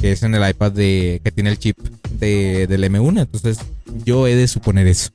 que 0.00 0.12
es 0.12 0.22
en 0.24 0.34
el 0.34 0.48
iPad 0.48 0.72
de 0.72 1.20
que 1.22 1.30
tiene 1.30 1.50
el 1.50 1.58
chip 1.58 1.78
de, 2.18 2.66
del 2.66 2.82
M1, 2.84 3.20
entonces 3.20 3.58
yo 4.04 4.26
he 4.26 4.34
de 4.34 4.48
suponer 4.48 4.88
eso. 4.88 5.10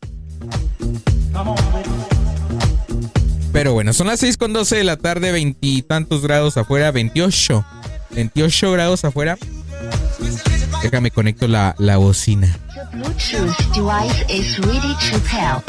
Pero 3.52 3.74
bueno, 3.74 3.92
son 3.92 4.08
las 4.08 4.22
6 4.22 4.38
con 4.38 4.54
12 4.54 4.78
de 4.78 4.84
la 4.86 4.96
tarde, 4.96 5.34
veintitantos 5.34 6.22
grados 6.22 6.56
afuera, 6.56 6.92
28. 6.92 7.66
28 8.12 8.72
grados 8.72 9.04
afuera. 9.04 9.38
Déjame 10.84 11.12
conecto 11.12 11.48
la, 11.48 11.76
la 11.78 11.98
bocina. 11.98 12.48
Bluetooth 12.92 13.56
device 13.74 14.26
is 14.30 14.58
ready 14.60 14.94
to 15.10 15.20
pair. 15.30 15.62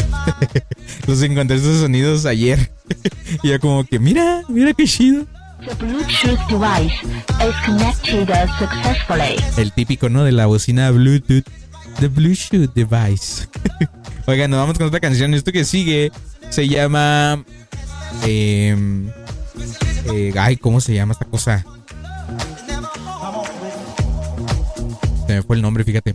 Los 1.07 1.23
encontré 1.23 1.57
esos 1.57 1.81
sonidos 1.81 2.27
ayer. 2.27 2.73
y 3.43 3.51
ya 3.51 3.59
como 3.59 3.85
que, 3.85 3.99
mira, 3.99 4.43
mira 4.49 4.73
qué 4.73 4.85
chido. 4.87 5.27
The 5.65 5.75
Bluetooth 5.75 6.41
device 6.49 6.95
is 7.47 7.55
connected 7.65 8.29
successfully. 8.59 9.37
El 9.57 9.73
típico, 9.73 10.09
¿no? 10.09 10.25
De 10.25 10.33
la 10.33 10.47
bocina 10.47 10.91
Bluetooth. 10.91 11.45
The 12.01 12.09
Bluetooth 12.09 12.73
device. 12.75 13.47
Oigan, 14.27 14.51
nos 14.51 14.61
vamos 14.61 14.79
con 14.79 14.87
otra 14.89 15.01
canción. 15.01 15.35
Esto 15.35 15.53
que 15.53 15.65
sigue 15.65 16.11
se 16.51 16.67
llama. 16.69 17.45
em, 18.27 19.09
eh, 20.13 20.33
ay, 20.39 20.57
¿cómo 20.57 20.81
se 20.81 20.95
llama 20.95 21.13
esta 21.13 21.27
cosa? 21.27 21.65
Me 25.33 25.43
fue 25.43 25.57
el 25.57 25.63
nombre, 25.63 25.83
fíjate. 25.83 26.15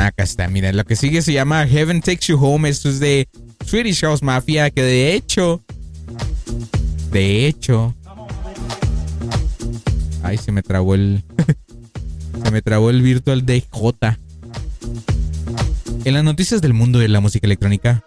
Acá 0.00 0.24
está, 0.24 0.48
mira, 0.48 0.72
lo 0.72 0.84
que 0.84 0.96
sigue 0.96 1.22
se 1.22 1.32
llama 1.32 1.64
Heaven 1.66 2.00
Takes 2.00 2.26
You 2.26 2.44
Home. 2.44 2.68
Esto 2.68 2.88
es 2.88 2.98
de 2.98 3.28
Swedish 3.64 4.00
House 4.00 4.20
Mafia, 4.20 4.70
que 4.70 4.82
de 4.82 5.14
hecho, 5.14 5.62
de 7.12 7.46
hecho, 7.46 7.94
ay, 10.24 10.38
se 10.38 10.50
me 10.50 10.62
trabó 10.62 10.96
el, 10.96 11.22
se 12.44 12.50
me 12.50 12.62
trabó 12.62 12.90
el 12.90 13.00
Virtual 13.00 13.46
DJ. 13.46 13.68
En 16.04 16.14
las 16.14 16.24
noticias 16.24 16.60
del 16.60 16.74
mundo 16.74 16.98
de 16.98 17.08
la 17.08 17.20
música 17.20 17.46
electrónica, 17.46 18.04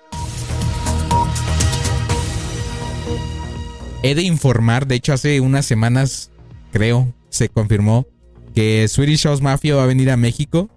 he 4.03 4.15
de 4.15 4.23
informar, 4.23 4.87
de 4.87 4.95
hecho 4.95 5.13
hace 5.13 5.41
unas 5.41 5.65
semanas, 5.65 6.31
creo, 6.71 7.13
se 7.29 7.49
confirmó 7.49 8.07
que 8.55 8.87
Swedish 8.87 9.23
House 9.23 9.41
Mafia 9.41 9.75
va 9.75 9.83
a 9.83 9.87
venir 9.87 10.09
a 10.09 10.17
México. 10.17 10.69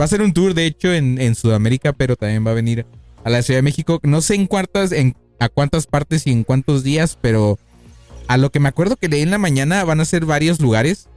Va 0.00 0.06
a 0.06 0.08
ser 0.08 0.22
un 0.22 0.32
tour, 0.32 0.54
de 0.54 0.66
hecho, 0.66 0.92
en, 0.92 1.34
Sudamérica, 1.34 1.92
pero 1.92 2.16
también 2.16 2.44
va 2.44 2.50
a 2.50 2.54
venir 2.54 2.86
a 3.22 3.30
la 3.30 3.42
Ciudad 3.42 3.58
de 3.58 3.62
México. 3.62 4.00
No 4.02 4.20
sé 4.20 4.34
en 4.34 4.46
cuántas, 4.46 4.92
en 4.92 5.14
a 5.38 5.48
cuántas 5.48 5.86
partes 5.86 6.26
y 6.26 6.32
en 6.32 6.44
cuántos 6.44 6.82
días, 6.82 7.18
pero 7.20 7.58
a 8.28 8.36
lo 8.36 8.50
que 8.50 8.60
me 8.60 8.68
acuerdo 8.68 8.96
que 8.96 9.08
leí 9.08 9.22
en 9.22 9.30
la 9.30 9.38
mañana 9.38 9.84
van 9.84 10.00
a 10.00 10.04
ser 10.04 10.24
varios 10.24 10.60
lugares. 10.60 11.08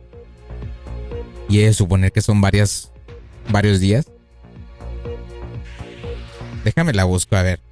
Y 1.49 1.59
he 1.59 1.65
de 1.65 1.73
suponer 1.73 2.11
que 2.11 2.21
son 2.21 2.41
varias, 2.41 2.91
varios 3.49 3.79
días. 3.79 4.11
Déjame 6.65 6.93
la 6.93 7.05
busco, 7.05 7.35
a 7.35 7.41
ver. 7.41 7.66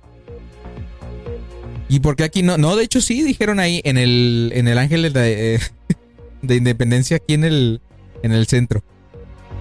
¿Y 1.87 1.99
por 1.99 2.15
qué 2.15 2.23
aquí 2.23 2.41
no? 2.41 2.57
No, 2.57 2.75
de 2.75 2.83
hecho 2.83 3.01
sí, 3.01 3.23
dijeron 3.23 3.59
ahí 3.59 3.81
en 3.83 3.97
el, 3.97 4.51
en 4.55 4.67
el 4.67 4.77
Ángel 4.77 5.13
de, 5.13 5.59
de 6.41 6.55
Independencia, 6.55 7.17
aquí 7.17 7.33
en 7.33 7.43
el, 7.43 7.81
en 8.23 8.31
el 8.31 8.47
centro. 8.47 8.83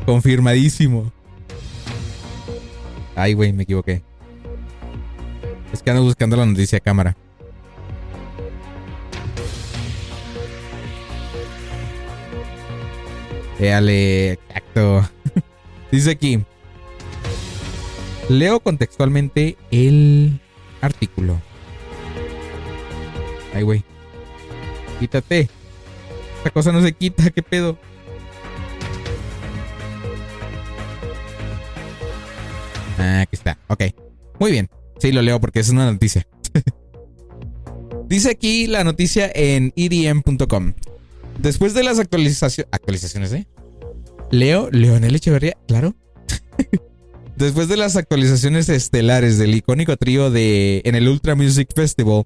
Confirmadísimo. 0.06 1.12
Ay, 3.14 3.34
güey, 3.34 3.52
me 3.52 3.64
equivoqué. 3.64 4.02
Es 5.72 5.82
que 5.82 5.90
ando 5.90 6.02
buscando 6.02 6.36
la 6.36 6.46
noticia 6.46 6.80
cámara. 6.80 7.16
Éale, 13.58 14.38
acto. 14.52 15.08
Dice 15.92 16.10
aquí. 16.10 16.42
Leo 18.28 18.60
contextualmente 18.60 19.56
el 19.70 20.40
artículo. 20.80 21.40
Ay, 23.54 23.62
güey. 23.62 23.84
Quítate. 25.00 25.48
Esta 26.38 26.50
cosa 26.50 26.72
no 26.72 26.82
se 26.82 26.92
quita, 26.92 27.30
¿qué 27.34 27.42
pedo? 27.42 27.78
Ah, 32.98 33.20
aquí 33.22 33.36
está. 33.36 33.58
Ok. 33.68 33.84
Muy 34.38 34.50
bien. 34.50 34.68
Sí, 34.98 35.12
lo 35.12 35.22
leo 35.22 35.40
porque 35.40 35.60
es 35.60 35.68
una 35.70 35.90
noticia. 35.90 36.26
Dice 38.08 38.30
aquí 38.30 38.66
la 38.66 38.84
noticia 38.84 39.30
en 39.34 39.72
edm.com. 39.76 40.74
Después 41.38 41.74
de 41.74 41.82
las 41.82 41.98
actualizaciones. 41.98 42.68
Actualizaciones, 42.72 43.32
¿eh? 43.32 43.46
Leo, 44.30 44.68
Leonel 44.70 45.14
Echeverría, 45.14 45.56
claro. 45.66 45.94
Después 47.36 47.68
de 47.68 47.76
las 47.76 47.96
actualizaciones 47.96 48.68
estelares 48.68 49.38
del 49.38 49.54
icónico 49.54 49.96
trío 49.96 50.30
de 50.30 50.82
en 50.84 50.94
el 50.94 51.08
Ultra 51.08 51.34
Music 51.34 51.68
Festival, 51.74 52.24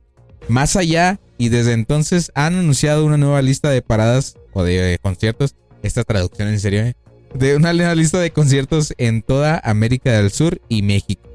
más 0.48 0.76
allá 0.76 1.20
y 1.36 1.50
desde 1.50 1.72
entonces 1.72 2.32
han 2.34 2.58
anunciado 2.58 3.04
una 3.04 3.16
nueva 3.16 3.40
lista 3.42 3.70
de 3.70 3.82
paradas 3.82 4.36
o 4.52 4.64
de, 4.64 4.98
conciertos. 5.00 5.54
Esta 5.82 6.02
traducción 6.02 6.48
en 6.48 6.58
serio, 6.58 6.82
¿eh? 6.82 6.94
De 7.34 7.54
una 7.54 7.72
lista 7.72 8.18
de 8.18 8.32
conciertos 8.32 8.94
en 8.98 9.22
toda 9.22 9.60
América 9.62 10.12
del 10.12 10.32
Sur 10.32 10.60
y 10.68 10.82
México. 10.82 11.28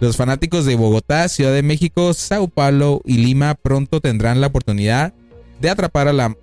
Los 0.00 0.16
fanáticos 0.16 0.64
de 0.64 0.74
Bogotá, 0.74 1.28
Ciudad 1.28 1.52
de 1.52 1.62
México, 1.62 2.12
Sao 2.14 2.48
Paulo 2.48 3.00
y 3.04 3.18
Lima 3.18 3.54
pronto 3.54 4.00
tendrán 4.00 4.40
la 4.40 4.48
oportunidad 4.48 5.14
de 5.60 5.70
atrapar 5.70 6.08
a 6.08 6.12
la 6.12 6.36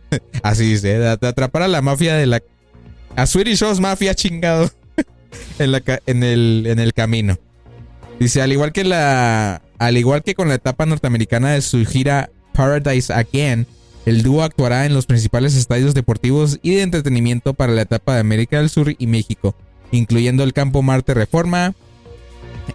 así 0.42 0.64
dice, 0.70 0.96
¿eh? 0.96 0.98
de, 0.98 1.08
atrapar 1.08 1.62
a 1.62 1.68
la 1.68 1.82
mafia 1.82 2.14
de 2.14 2.26
la 2.26 2.42
a 3.14 3.26
Swedish 3.26 3.60
House 3.60 3.80
Mafia 3.80 4.14
chingado 4.14 4.70
en, 5.58 5.72
la, 5.72 5.82
en, 6.06 6.22
el, 6.22 6.64
en 6.66 6.78
el 6.78 6.92
camino. 6.92 7.38
Dice, 8.18 8.42
al 8.42 8.52
igual 8.52 8.72
que 8.72 8.84
la 8.84 9.62
al 9.78 9.96
igual 9.96 10.22
que 10.22 10.34
con 10.34 10.48
la 10.48 10.54
etapa 10.54 10.86
norteamericana 10.86 11.52
de 11.52 11.62
su 11.62 11.84
gira 11.84 12.30
Paradise 12.52 13.12
Again, 13.12 13.66
el 14.06 14.22
dúo 14.22 14.42
actuará 14.42 14.86
en 14.86 14.94
los 14.94 15.06
principales 15.06 15.56
estadios 15.56 15.92
deportivos 15.94 16.58
y 16.62 16.74
de 16.76 16.82
entretenimiento 16.82 17.54
para 17.54 17.72
la 17.72 17.82
etapa 17.82 18.14
de 18.14 18.20
América 18.20 18.58
del 18.58 18.70
Sur 18.70 18.94
y 18.96 19.06
México. 19.06 19.54
incluyendo 19.92 20.42
el 20.42 20.52
Campo 20.52 20.82
Marte 20.82 21.14
Reforma, 21.14 21.74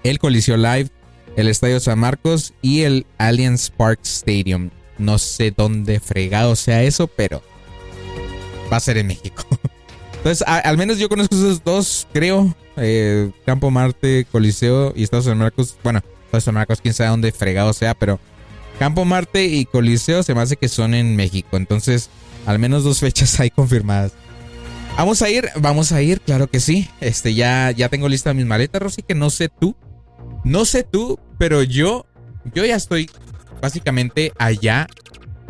el 0.03 0.19
Coliseo 0.19 0.57
Live, 0.57 0.90
el 1.36 1.48
Estadio 1.48 1.80
San 1.80 1.99
Marcos 1.99 2.53
y 2.61 2.82
el 2.82 3.06
Allianz 3.18 3.69
Park 3.69 3.99
Stadium. 4.03 4.69
No 4.98 5.18
sé 5.18 5.52
dónde 5.52 5.99
fregado 5.99 6.56
sea 6.56 6.84
eso, 6.84 7.07
pero 7.07 7.41
va 8.72 8.78
a 8.78 8.82
ser 8.82 8.98
en 8.98 9.07
México. 9.07 9.44
Entonces, 10.18 10.48
al 10.48 10.78
menos 10.78 10.99
yo 10.99 11.10
conozco 11.10 11.36
esos 11.36 11.64
dos, 11.64 12.07
creo. 12.14 12.56
eh, 12.78 13.32
Campo 13.45 13.72
Marte, 13.72 14.26
Coliseo 14.32 14.94
y 14.95 15.03
Estadio 15.03 15.23
San 15.23 15.38
Marcos. 15.38 15.76
Bueno, 15.84 16.02
San 16.39 16.53
Marcos, 16.53 16.79
quién 16.81 16.93
sabe 16.93 17.09
dónde 17.09 17.31
fregado 17.31 17.73
sea, 17.73 17.93
pero 17.93 18.19
Campo 18.79 19.05
Marte 19.05 19.45
y 19.45 19.65
Coliseo 19.65 20.23
se 20.23 20.33
me 20.33 20.41
hace 20.41 20.55
que 20.55 20.69
son 20.69 20.93
en 20.93 21.15
México. 21.15 21.57
Entonces, 21.57 22.09
al 22.45 22.59
menos 22.59 22.83
dos 22.83 22.99
fechas 23.01 23.39
hay 23.39 23.49
confirmadas. 23.49 24.13
Vamos 24.97 25.21
a 25.21 25.29
ir, 25.29 25.49
vamos 25.59 25.91
a 25.91 26.01
ir, 26.01 26.21
claro 26.21 26.47
que 26.47 26.59
sí. 26.59 26.89
Este, 26.99 27.33
ya, 27.33 27.71
ya 27.71 27.89
tengo 27.89 28.09
lista 28.09 28.33
mis 28.33 28.45
maletas, 28.45 28.81
Rosy, 28.81 29.03
que 29.03 29.15
no 29.15 29.29
sé 29.29 29.49
tú. 29.49 29.75
No 30.43 30.65
sé 30.65 30.83
tú, 30.83 31.19
pero 31.37 31.63
yo, 31.63 32.05
yo 32.53 32.65
ya 32.65 32.75
estoy 32.75 33.09
básicamente 33.61 34.33
allá. 34.37 34.87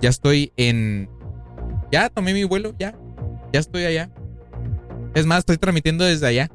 Ya 0.02 0.10
estoy 0.10 0.52
en. 0.58 1.10
Ya 1.92 2.10
tomé 2.10 2.34
mi 2.34 2.44
vuelo, 2.44 2.76
ya. 2.78 2.96
Ya 3.54 3.60
estoy 3.60 3.86
allá. 3.86 4.10
Es 5.14 5.26
más, 5.26 5.40
estoy 5.40 5.58
transmitiendo 5.58 6.06
desde 6.06 6.28
allá. 6.28 6.50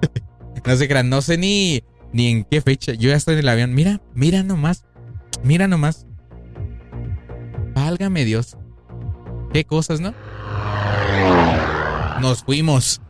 no 0.64 0.76
sé, 0.76 1.04
no 1.04 1.22
sé 1.22 1.38
ni, 1.38 1.82
ni 2.16 2.28
en 2.30 2.44
qué 2.44 2.62
fecha. 2.62 2.94
Yo 2.94 3.10
ya 3.10 3.16
estoy 3.16 3.34
en 3.34 3.40
el 3.40 3.48
avión. 3.48 3.74
Mira, 3.74 4.00
mira 4.14 4.42
nomás. 4.42 4.86
Mira 5.44 5.68
nomás. 5.68 6.06
Válgame 7.74 8.24
Dios. 8.24 8.56
Qué 9.52 9.64
cosas, 9.64 10.00
¿no? 10.00 10.14
Nos 12.20 12.42
fuimos. 12.42 13.02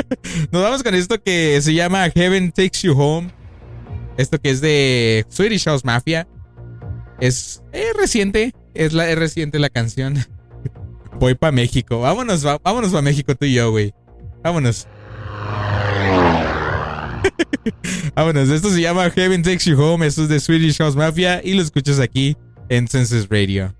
Nos 0.50 0.62
vamos 0.62 0.82
con 0.82 0.94
esto 0.94 1.22
que 1.22 1.60
se 1.60 1.74
llama 1.74 2.08
Heaven 2.10 2.52
Takes 2.52 2.80
You 2.84 2.98
Home. 2.98 3.30
Esto 4.16 4.40
que 4.40 4.48
es 4.48 4.62
de 4.62 5.26
Swedish 5.28 5.64
House 5.64 5.84
Mafia. 5.84 6.26
Es, 7.20 7.62
reciente. 7.98 8.54
Es, 8.72 8.94
la, 8.94 9.10
es 9.10 9.18
reciente 9.18 9.58
la 9.58 9.68
canción. 9.68 10.16
Voy 11.20 11.34
para 11.34 11.52
México. 11.52 12.00
Vámonos, 12.00 12.46
va- 12.46 12.58
vámonos 12.64 12.90
para 12.92 13.02
México 13.02 13.34
tú 13.34 13.44
y 13.44 13.52
yo, 13.52 13.70
güey. 13.70 13.92
Vámonos. 14.42 14.88
vámonos. 18.14 18.48
Esto 18.48 18.70
se 18.70 18.80
llama 18.80 19.10
Heaven 19.10 19.42
Takes 19.42 19.70
You 19.70 19.80
Home. 19.80 20.06
Esto 20.06 20.24
es 20.24 20.28
de 20.28 20.40
Swedish 20.40 20.78
House 20.78 20.96
Mafia. 20.96 21.40
Y 21.44 21.54
lo 21.54 21.62
escuchas 21.62 22.00
aquí 22.00 22.36
en 22.68 22.88
Census 22.88 23.28
Radio. 23.28 23.74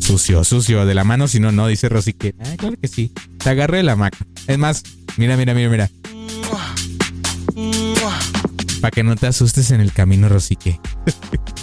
Sucio, 0.00 0.42
sucio, 0.42 0.86
de 0.86 0.94
la 0.94 1.04
mano, 1.04 1.28
si 1.28 1.38
no, 1.38 1.52
no, 1.52 1.66
dice 1.66 1.88
Rosy 1.88 2.14
que. 2.14 2.34
Ah, 2.40 2.54
claro 2.56 2.76
que 2.80 2.88
sí. 2.88 3.12
Te 3.42 3.50
agarré 3.50 3.82
la 3.82 3.94
maca. 3.94 4.18
Es 4.46 4.56
más, 4.56 4.82
mira, 5.18 5.36
mira, 5.36 5.52
mira, 5.52 5.68
mira. 5.68 5.90
Para 8.80 8.90
que 8.90 9.02
no 9.02 9.16
te 9.16 9.26
asustes 9.26 9.70
en 9.70 9.80
el 9.80 9.92
camino, 9.92 10.28
Rosique. 10.28 10.80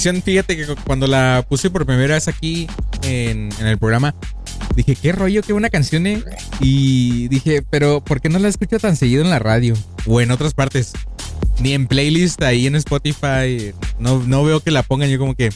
fíjate 0.00 0.56
que 0.56 0.66
cu- 0.66 0.76
cuando 0.86 1.06
la 1.06 1.44
puse 1.48 1.70
por 1.70 1.84
primera 1.86 2.14
vez 2.14 2.28
aquí 2.28 2.66
en, 3.02 3.50
en 3.58 3.66
el 3.66 3.78
programa, 3.78 4.14
Dije, 4.76 4.94
qué 4.94 5.10
rollo, 5.10 5.42
qué 5.42 5.52
buena 5.52 5.68
canción, 5.68 6.06
eh. 6.06 6.22
Y 6.60 7.26
dije, 7.28 7.62
pero 7.68 8.00
¿por 8.04 8.20
qué 8.20 8.28
no 8.28 8.38
la 8.38 8.46
escucho 8.48 8.78
tan 8.78 8.94
seguido 8.94 9.22
en 9.22 9.28
la 9.30 9.40
radio? 9.40 9.74
O 10.06 10.20
en 10.20 10.30
otras 10.30 10.54
partes. 10.54 10.92
Ni 11.58 11.72
en 11.74 11.88
playlist 11.88 12.40
ahí 12.42 12.66
en 12.68 12.76
Spotify. 12.76 13.72
No, 13.98 14.22
no 14.24 14.44
veo 14.44 14.60
que 14.60 14.70
la 14.70 14.84
pongan. 14.84 15.10
Yo 15.10 15.18
como 15.18 15.34
que. 15.34 15.50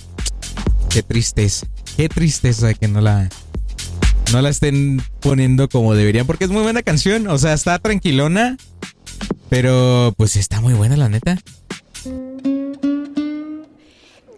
Qué 0.91 1.03
tristeza. 1.05 1.67
Qué 1.97 2.09
tristeza 2.09 2.75
que 2.75 2.89
no 2.89 3.01
la. 3.01 3.29
No 4.33 4.43
la 4.43 4.49
estén 4.49 5.01
poniendo 5.21 5.69
como 5.69 5.95
deberían. 5.95 6.27
Porque 6.27 6.45
es 6.45 6.51
muy 6.51 6.63
buena 6.63 6.83
canción. 6.83 7.29
O 7.29 7.39
sea, 7.39 7.53
está 7.55 7.79
tranquilona. 7.79 8.57
Pero 9.49 10.13
pues 10.17 10.35
está 10.35 10.61
muy 10.61 10.75
buena, 10.75 10.97
la 10.97 11.09
neta. 11.09 11.39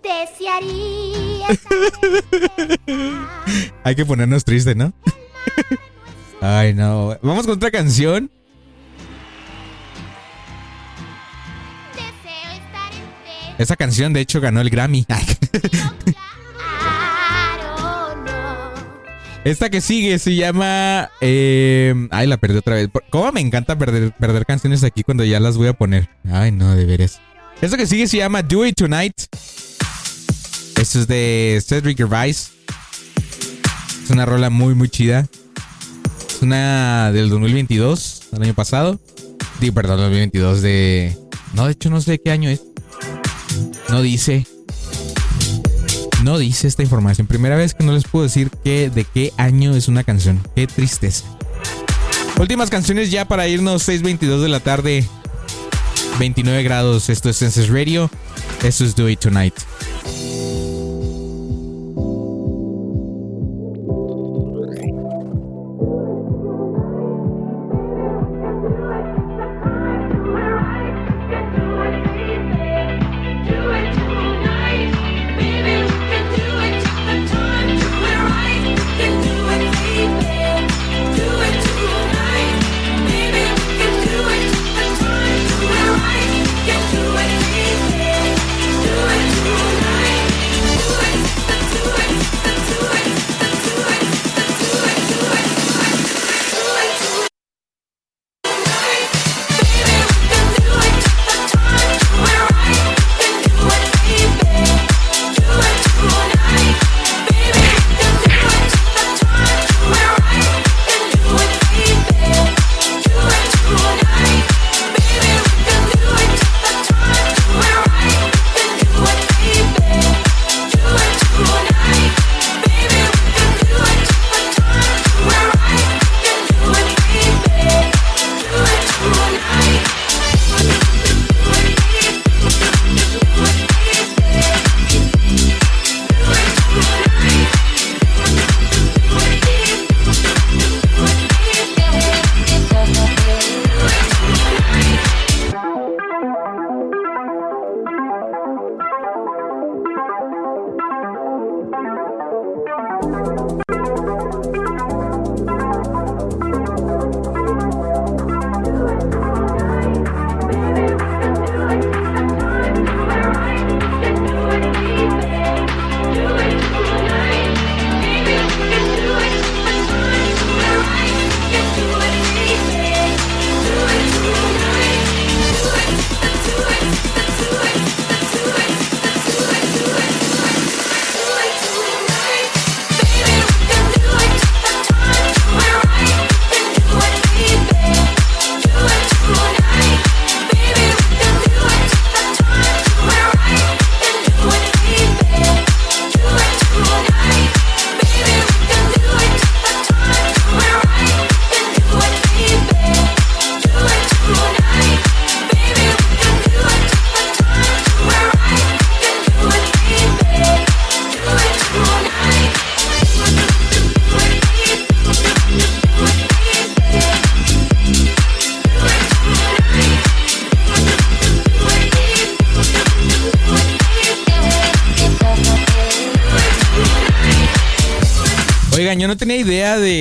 Desearía 0.06 1.46
Hay 3.84 3.94
que 3.96 4.06
ponernos 4.06 4.44
tristes, 4.44 4.76
¿no? 4.76 4.92
Ay, 6.40 6.74
no. 6.74 7.18
Vamos 7.22 7.46
con 7.46 7.56
otra 7.56 7.70
canción. 7.70 8.30
Esa 13.58 13.74
canción, 13.76 14.12
de 14.12 14.20
hecho, 14.20 14.40
ganó 14.40 14.60
el 14.60 14.68
Grammy. 14.70 15.06
Esta 19.44 19.70
que 19.70 19.80
sigue 19.80 20.18
se 20.18 20.34
llama. 20.34 21.08
eh, 21.20 21.94
ay, 22.10 22.26
la 22.26 22.36
perdí 22.36 22.58
otra 22.58 22.74
vez. 22.74 22.88
¿Cómo 23.10 23.30
me 23.32 23.40
encanta 23.40 23.78
perder, 23.78 24.12
perder 24.12 24.44
canciones 24.44 24.82
aquí 24.82 25.04
cuando 25.04 25.24
ya 25.24 25.38
las 25.38 25.56
voy 25.56 25.68
a 25.68 25.72
poner? 25.72 26.10
Ay, 26.30 26.50
no, 26.50 26.74
de 26.74 26.84
veras. 26.84 27.20
Esta 27.60 27.76
que 27.76 27.86
sigue 27.86 28.08
se 28.08 28.16
llama 28.18 28.42
Do 28.42 28.66
It 28.66 28.74
Tonight. 28.76 29.14
Esto 30.80 31.00
es 31.00 31.08
de 31.08 31.62
Cedric 31.66 31.96
Gervais. 31.96 32.52
Es 34.04 34.10
una 34.10 34.26
rola 34.26 34.50
muy, 34.50 34.74
muy 34.74 34.88
chida. 34.88 35.26
Es 36.28 36.42
una 36.42 37.10
del 37.12 37.30
2022, 37.30 38.28
del 38.32 38.42
año 38.42 38.54
pasado. 38.54 39.00
Digo, 39.58 39.74
perdón, 39.74 39.98
2022 39.98 40.62
de... 40.62 41.16
No, 41.54 41.66
de 41.66 41.72
hecho 41.72 41.88
no 41.88 42.00
sé 42.00 42.20
qué 42.20 42.30
año 42.30 42.50
es. 42.50 42.62
No 43.88 44.02
dice. 44.02 44.46
No 46.22 46.38
dice 46.38 46.68
esta 46.68 46.82
información. 46.82 47.26
Primera 47.26 47.56
vez 47.56 47.72
que 47.72 47.84
no 47.84 47.92
les 47.92 48.04
puedo 48.04 48.24
decir 48.24 48.50
que, 48.62 48.90
de 48.90 49.04
qué 49.04 49.32
año 49.38 49.74
es 49.74 49.88
una 49.88 50.04
canción. 50.04 50.40
Qué 50.54 50.66
tristeza. 50.66 51.24
Últimas 52.38 52.68
canciones 52.68 53.10
ya 53.10 53.26
para 53.26 53.48
irnos 53.48 53.88
6.22 53.88 54.42
de 54.42 54.48
la 54.48 54.60
tarde. 54.60 55.08
29 56.18 56.62
grados. 56.62 57.08
Esto 57.08 57.30
es 57.30 57.38
Senses 57.38 57.70
Radio. 57.70 58.10
Esto 58.62 58.84
es 58.84 58.94
Do 58.94 59.08
It 59.08 59.20
Tonight. 59.20 59.54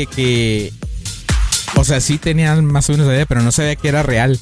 Que. 0.08 0.72
O 1.76 1.84
sea, 1.84 2.00
sí 2.00 2.18
tenía 2.18 2.56
más 2.62 2.90
o 2.90 2.94
menos 2.94 3.08
idea, 3.08 3.26
pero 3.26 3.42
no 3.42 3.52
sabía 3.52 3.76
que 3.76 3.88
era 3.88 4.04
real. 4.04 4.40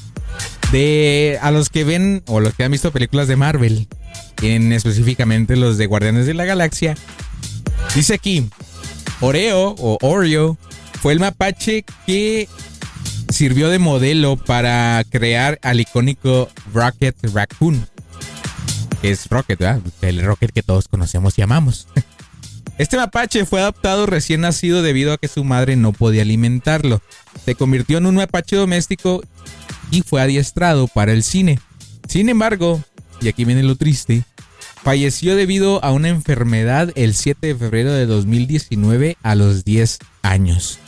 De 0.72 1.38
a 1.42 1.50
los 1.50 1.68
que 1.68 1.84
ven 1.84 2.22
o 2.26 2.40
los 2.40 2.54
que 2.54 2.64
han 2.64 2.72
visto 2.72 2.90
películas 2.90 3.28
de 3.28 3.36
Marvel, 3.36 3.88
en 4.42 4.72
específicamente 4.72 5.56
los 5.56 5.78
de 5.78 5.86
Guardianes 5.86 6.26
de 6.26 6.34
la 6.34 6.44
Galaxia, 6.44 6.96
dice 7.94 8.14
aquí: 8.14 8.48
Oreo 9.20 9.74
o 9.78 9.98
Oreo 10.00 10.58
fue 11.00 11.12
el 11.12 11.20
mapache 11.20 11.84
que 12.06 12.48
sirvió 13.28 13.68
de 13.68 13.78
modelo 13.78 14.36
para 14.36 15.04
crear 15.10 15.58
al 15.62 15.80
icónico 15.80 16.48
Rocket 16.72 17.16
Raccoon. 17.32 17.86
Que 19.02 19.10
es 19.10 19.28
Rocket, 19.28 19.58
¿verdad? 19.58 19.82
El 20.00 20.24
Rocket 20.24 20.52
que 20.52 20.62
todos 20.62 20.88
conocemos 20.88 21.38
y 21.38 21.42
amamos. 21.42 21.88
Este 22.76 22.96
mapache 22.96 23.44
fue 23.44 23.60
adoptado 23.60 24.06
recién 24.06 24.40
nacido 24.40 24.82
debido 24.82 25.12
a 25.12 25.18
que 25.18 25.28
su 25.28 25.44
madre 25.44 25.76
no 25.76 25.92
podía 25.92 26.22
alimentarlo. 26.22 27.00
Se 27.44 27.54
convirtió 27.54 27.98
en 27.98 28.06
un 28.06 28.16
mapache 28.16 28.56
doméstico 28.56 29.22
y 29.90 30.02
fue 30.02 30.20
adiestrado 30.20 30.88
para 30.88 31.12
el 31.12 31.22
cine. 31.22 31.60
Sin 32.08 32.28
embargo, 32.28 32.82
y 33.20 33.28
aquí 33.28 33.44
viene 33.44 33.62
lo 33.62 33.76
triste, 33.76 34.24
falleció 34.82 35.36
debido 35.36 35.82
a 35.84 35.92
una 35.92 36.08
enfermedad 36.08 36.90
el 36.96 37.14
7 37.14 37.46
de 37.46 37.54
febrero 37.54 37.92
de 37.92 38.06
2019 38.06 39.16
a 39.22 39.34
los 39.34 39.64
10 39.64 39.98
años. 40.22 40.78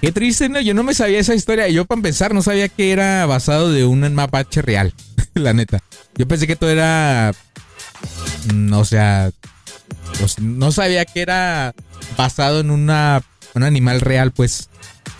Qué 0.00 0.12
triste, 0.12 0.48
¿no? 0.48 0.60
Yo 0.60 0.74
no 0.74 0.82
me 0.82 0.94
sabía 0.94 1.20
esa 1.20 1.34
historia. 1.34 1.68
Yo, 1.68 1.84
para 1.84 1.98
empezar, 1.98 2.34
no 2.34 2.42
sabía 2.42 2.68
que 2.68 2.92
era 2.92 3.24
basado 3.26 3.70
de 3.70 3.84
un 3.84 4.14
mapache 4.14 4.60
real. 4.60 4.92
la 5.34 5.52
neta. 5.52 5.80
Yo 6.16 6.26
pensé 6.28 6.46
que 6.46 6.56
todo 6.56 6.70
era. 6.70 7.32
mm, 8.52 8.72
O 8.74 8.84
sea. 8.84 9.30
Pues, 10.22 10.38
no 10.40 10.70
sabía 10.70 11.04
que 11.04 11.20
era 11.20 11.74
basado 12.16 12.60
en 12.60 12.70
una, 12.70 13.22
un 13.54 13.64
animal 13.64 14.00
real, 14.00 14.30
pues. 14.30 14.68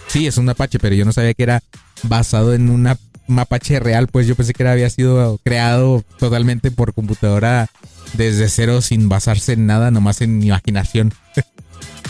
Sí, 0.06 0.26
es 0.26 0.36
un 0.36 0.44
mapache, 0.44 0.78
pero 0.78 0.94
yo 0.94 1.04
no 1.04 1.12
sabía 1.12 1.34
que 1.34 1.42
era 1.42 1.62
basado 2.04 2.54
en 2.54 2.70
una 2.70 2.96
mapache 3.26 3.80
real, 3.80 4.08
pues 4.08 4.26
yo 4.26 4.36
pensé 4.36 4.52
que 4.52 4.66
había 4.66 4.90
sido 4.90 5.40
creado 5.42 6.04
totalmente 6.18 6.70
por 6.70 6.94
computadora 6.94 7.68
desde 8.12 8.48
cero 8.48 8.82
sin 8.82 9.08
basarse 9.08 9.54
en 9.54 9.66
nada, 9.66 9.90
nomás 9.90 10.20
en 10.20 10.42
imaginación. 10.42 11.12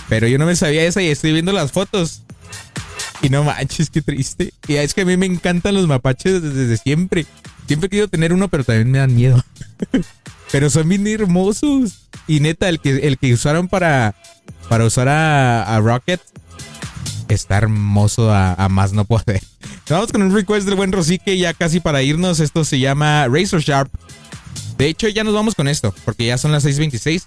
Pero 0.08 0.26
yo 0.26 0.36
no 0.36 0.46
me 0.46 0.56
sabía 0.56 0.84
esa 0.84 1.00
y 1.00 1.08
estoy 1.08 1.32
viendo 1.32 1.52
las 1.52 1.72
fotos. 1.72 2.22
Y 3.22 3.30
no 3.30 3.44
manches, 3.44 3.88
qué 3.88 4.02
triste. 4.02 4.52
Y 4.68 4.74
es 4.74 4.92
que 4.92 5.02
a 5.02 5.04
mí 5.04 5.16
me 5.16 5.26
encantan 5.26 5.74
los 5.74 5.86
mapaches 5.86 6.42
desde, 6.42 6.66
desde 6.66 6.76
siempre. 6.76 7.24
Siempre 7.66 7.86
he 7.86 7.90
querido 7.90 8.08
tener 8.08 8.32
uno, 8.32 8.48
pero 8.48 8.64
también 8.64 8.90
me 8.90 8.98
dan 8.98 9.14
miedo. 9.14 9.42
pero 10.52 10.70
son 10.70 10.88
bien 10.88 11.06
hermosos. 11.08 12.06
Y 12.28 12.38
neta, 12.38 12.68
el 12.68 12.78
que, 12.78 13.08
el 13.08 13.18
que 13.18 13.32
usaron 13.32 13.66
para, 13.66 14.14
para 14.68 14.84
usar 14.84 15.08
a, 15.08 15.80
Rocket 15.80 16.20
está 17.28 17.56
hermoso 17.56 18.30
a, 18.30 18.52
a 18.52 18.68
más 18.68 18.92
no 18.92 19.06
poder. 19.06 19.42
Vamos 19.88 20.12
con 20.12 20.22
un 20.22 20.32
request 20.32 20.66
del 20.66 20.76
buen 20.76 20.92
Rosique 20.92 21.36
ya 21.38 21.54
casi 21.54 21.80
para 21.80 22.02
irnos. 22.02 22.38
Esto 22.38 22.64
se 22.64 22.78
llama 22.78 23.26
Razor 23.28 23.62
Sharp. 23.62 23.92
De 24.78 24.86
hecho, 24.86 25.08
ya 25.08 25.22
nos 25.22 25.34
vamos 25.34 25.54
con 25.54 25.68
esto, 25.68 25.94
porque 26.04 26.26
ya 26.26 26.38
son 26.38 26.50
las 26.50 26.64
6.26. 26.64 27.24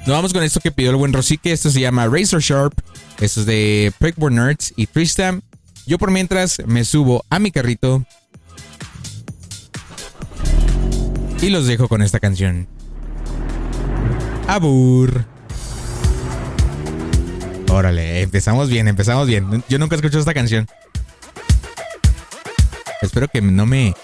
Nos 0.00 0.08
vamos 0.08 0.32
con 0.32 0.42
esto 0.42 0.58
que 0.60 0.72
pidió 0.72 0.90
el 0.90 0.96
buen 0.96 1.12
Rosique. 1.12 1.52
Esto 1.52 1.70
se 1.70 1.80
llama 1.80 2.06
Razor 2.06 2.40
Sharp. 2.40 2.72
Esto 3.20 3.40
es 3.40 3.46
de 3.46 3.92
Prickborn 3.98 4.36
Nerds 4.36 4.72
y 4.76 4.86
Tristam. 4.86 5.42
Yo 5.86 5.98
por 5.98 6.10
mientras 6.10 6.62
me 6.66 6.84
subo 6.84 7.24
a 7.28 7.38
mi 7.38 7.50
carrito. 7.50 8.06
Y 11.40 11.50
los 11.50 11.66
dejo 11.66 11.88
con 11.88 12.02
esta 12.02 12.18
canción. 12.20 12.66
Abur. 14.46 15.24
Órale, 17.70 18.22
empezamos 18.22 18.68
bien, 18.68 18.88
empezamos 18.88 19.26
bien. 19.28 19.62
Yo 19.68 19.78
nunca 19.78 19.94
he 19.94 19.98
escuchado 19.98 20.20
esta 20.20 20.34
canción. 20.34 20.66
Espero 23.02 23.28
que 23.28 23.40
no 23.40 23.66
me. 23.66 23.94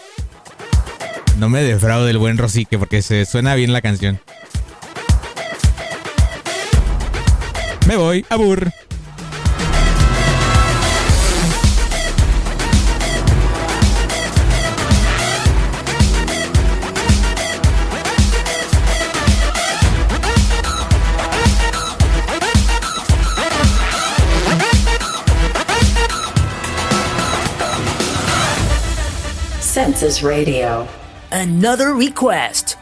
No 1.39 1.49
me 1.49 1.63
defraude 1.63 2.11
el 2.11 2.19
buen 2.19 2.39
Rosique, 2.39 2.79
porque 2.79 3.03
se 3.03 3.25
suena 3.25 3.55
bien 3.55 3.73
la 3.73 3.83
canción. 3.83 4.21
Me 7.89 7.97
voy, 7.97 8.25
abur. 8.31 8.71
Census 30.05 30.23
Radio. 30.23 30.87
Another 31.33 31.95
request. 31.95 32.77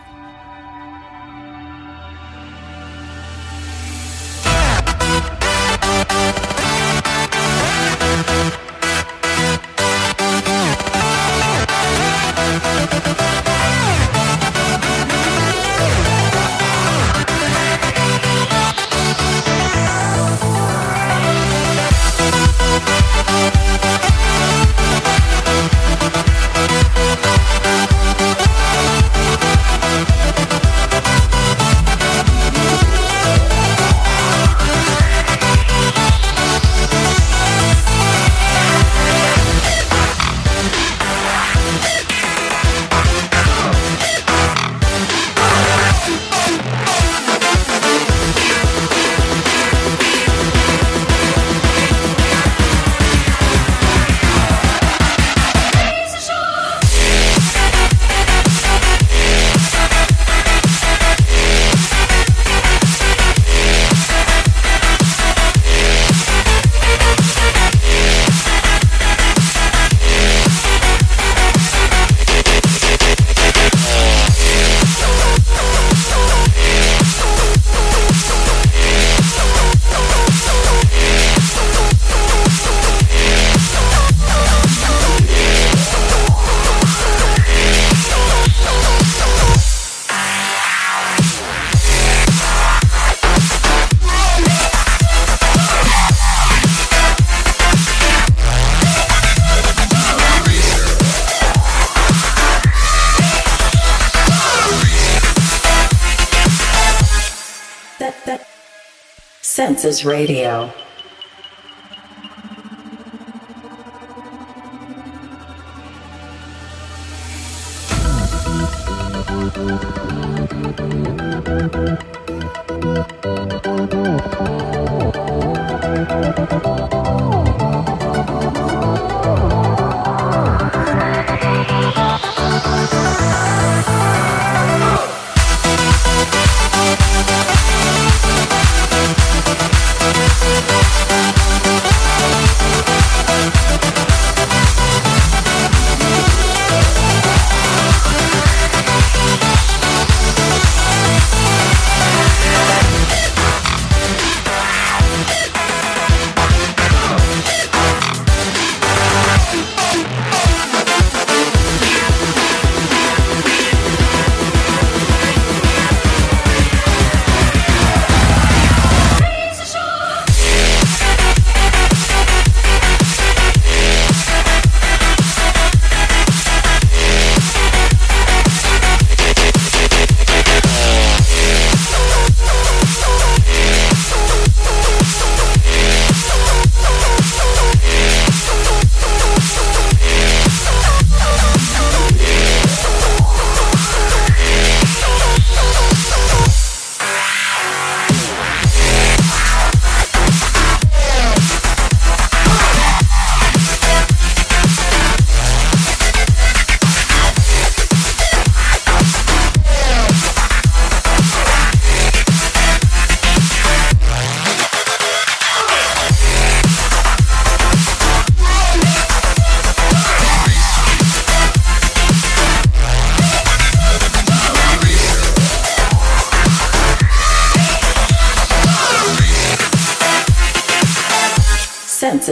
Census 109.83 110.05
Radio. 110.05 110.73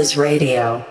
Senses 0.00 0.16
Radio. 0.16 0.89